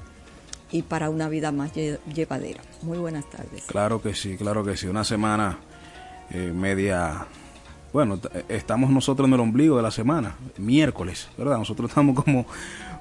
[0.72, 2.60] y para una vida más lle- llevadera.
[2.82, 3.64] Muy buenas tardes.
[3.66, 4.88] Claro que sí, claro que sí.
[4.88, 5.58] Una semana
[6.32, 7.26] eh, media...
[7.94, 11.58] Bueno, eh, estamos nosotros en el ombligo de la semana, miércoles, ¿verdad?
[11.58, 12.46] Nosotros estamos como,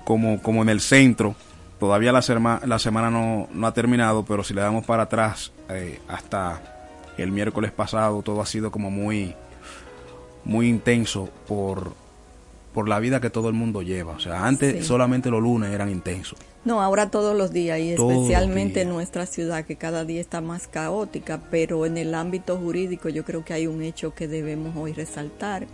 [0.04, 1.34] como, como en el centro.
[1.80, 5.50] Todavía la, serma- la semana no, no ha terminado, pero si le damos para atrás
[5.68, 6.62] eh, hasta
[7.18, 9.34] el miércoles pasado, todo ha sido como muy,
[10.44, 11.92] muy intenso por,
[12.74, 14.12] por la vida que todo el mundo lleva.
[14.12, 14.84] O sea, antes Sí.
[14.84, 16.38] solamente los lunes eran intensos.
[16.64, 20.40] No, ahora todos los días y Todos especialmente en nuestra ciudad que cada día está
[20.40, 24.76] más caótica, pero en el ámbito jurídico yo creo que hay un hecho que debemos
[24.76, 25.66] hoy resaltar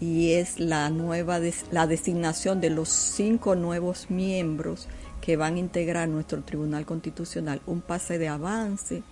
[0.00, 4.88] y es la nueva des- la designación de los cinco nuevos miembros
[5.20, 9.02] que van a integrar nuestro Tribunal Constitucional, un pase de avance,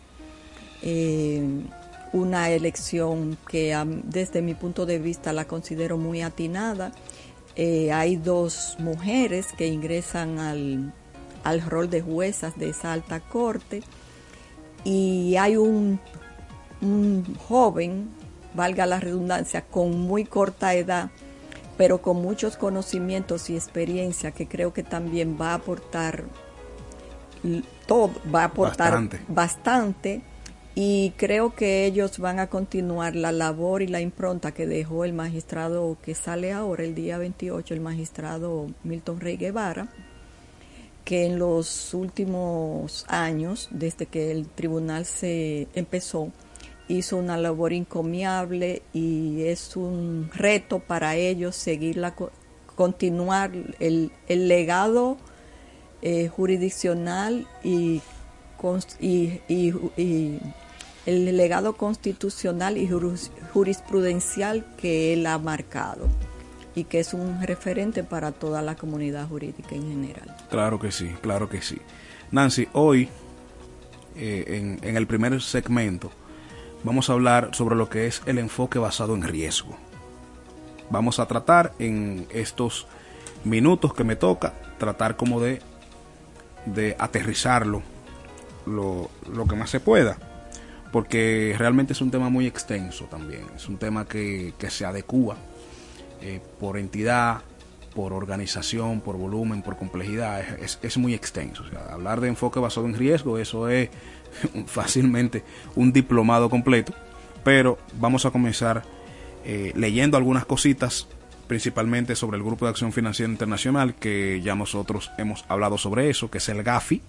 [0.83, 1.43] eh,
[2.13, 6.93] una elección que desde mi punto de vista la considero muy atinada.
[7.57, 10.93] Eh, hay dos mujeres que ingresan al,
[11.45, 13.83] al rol de juezas de esa alta corte
[14.85, 16.01] y hay un,
[16.81, 18.09] un joven,
[18.55, 21.11] valga la redundancia, con muy corta edad,
[21.77, 26.25] pero con muchos conocimientos y experiencia que creo que también va a aportar
[27.87, 29.21] todo, va a aportar Bastante.
[29.29, 30.23] bastante
[30.75, 35.13] y creo que ellos van a continuar la labor y la impronta que dejó el
[35.13, 39.89] magistrado que sale ahora el día 28, el magistrado Milton Rey Guevara,
[41.05, 46.31] que en los últimos años, desde que el tribunal se empezó,
[46.89, 52.31] hizo una labor encomiable y es un reto para ellos seguir la, co-
[52.77, 53.51] continuar
[53.81, 55.17] el, el legado
[56.03, 58.01] eh, jurisdiccional y,
[59.01, 60.39] y, y-
[61.07, 66.09] el legado constitucional y juris- jurisprudencial que él ha marcado
[66.75, 70.37] y que es un referente para toda la comunidad jurídica en general.
[70.51, 71.79] Claro que sí, claro que sí.
[72.31, 73.09] Nancy, hoy,
[74.15, 76.11] eh, en, en el primer segmento,
[76.85, 79.77] vamos a hablar sobre lo que es el enfoque basado en riesgo.
[80.91, 82.87] Vamos a tratar en estos
[83.45, 85.61] minutos que me toca, tratar como de,
[86.67, 87.83] de aterrizarlo
[88.67, 90.19] lo, lo que más se pueda,
[90.93, 95.37] porque realmente es un tema muy extenso también, es un tema que, que se adecua
[96.21, 97.43] eh, por entidad,
[97.95, 101.65] por organización, por volumen, por complejidad, es, es- muy extenso.
[101.65, 103.89] O sea, hablar de enfoque basado en riesgo, eso es
[104.67, 105.43] fácilmente
[105.75, 106.93] un diplomado completo,
[107.45, 108.83] pero vamos a comenzar
[109.45, 111.09] eh, leyendo algunas cositas,
[111.49, 116.31] principalmente sobre el Grupo de Acción Financiera Internacional, que ya nosotros hemos hablado sobre eso,
[116.31, 117.03] que es el GAFI.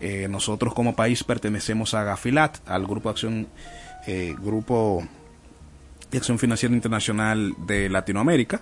[0.00, 3.48] Eh, nosotros como país pertenecemos a Gafilat, al Grupo Acción,
[4.06, 5.06] eh, Grupo
[6.10, 8.60] de Acción Financiera Internacional de Latinoamérica.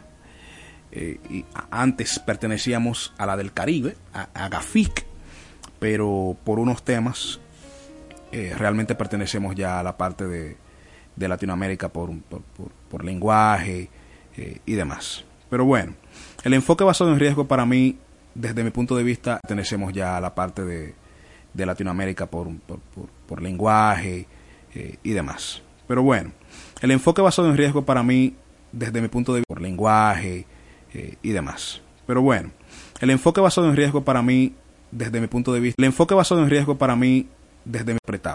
[0.92, 5.06] Eh, y antes pertenecíamos a la del Caribe, a, GAFIC,
[5.78, 7.40] pero por unos temas
[8.56, 10.56] realmente pertenecemos ya a la parte de,
[11.16, 13.90] de Latinoamérica por, por, por- por lenguaje
[14.64, 15.24] y demás.
[15.50, 15.92] Pero bueno,
[16.44, 17.98] el enfoque basado en riesgo para mí,
[18.34, 20.94] desde mi punto de vista, pertenecemos ya a la parte de,
[21.52, 24.26] de Latinoamérica por, por, por, por lenguaje
[24.74, 25.62] eh, y demás.
[25.86, 26.32] Pero bueno,
[26.80, 28.34] el enfoque basado en riesgo para mí,
[28.72, 30.46] desde mi punto de vista, por lenguaje
[30.94, 31.80] eh, y demás.
[32.06, 32.50] Pero bueno,
[33.00, 34.54] el enfoque basado en riesgo para mí,
[34.90, 37.28] desde mi punto de vista, el enfoque basado en riesgo para mí,
[37.64, 38.30] desde mi apretado.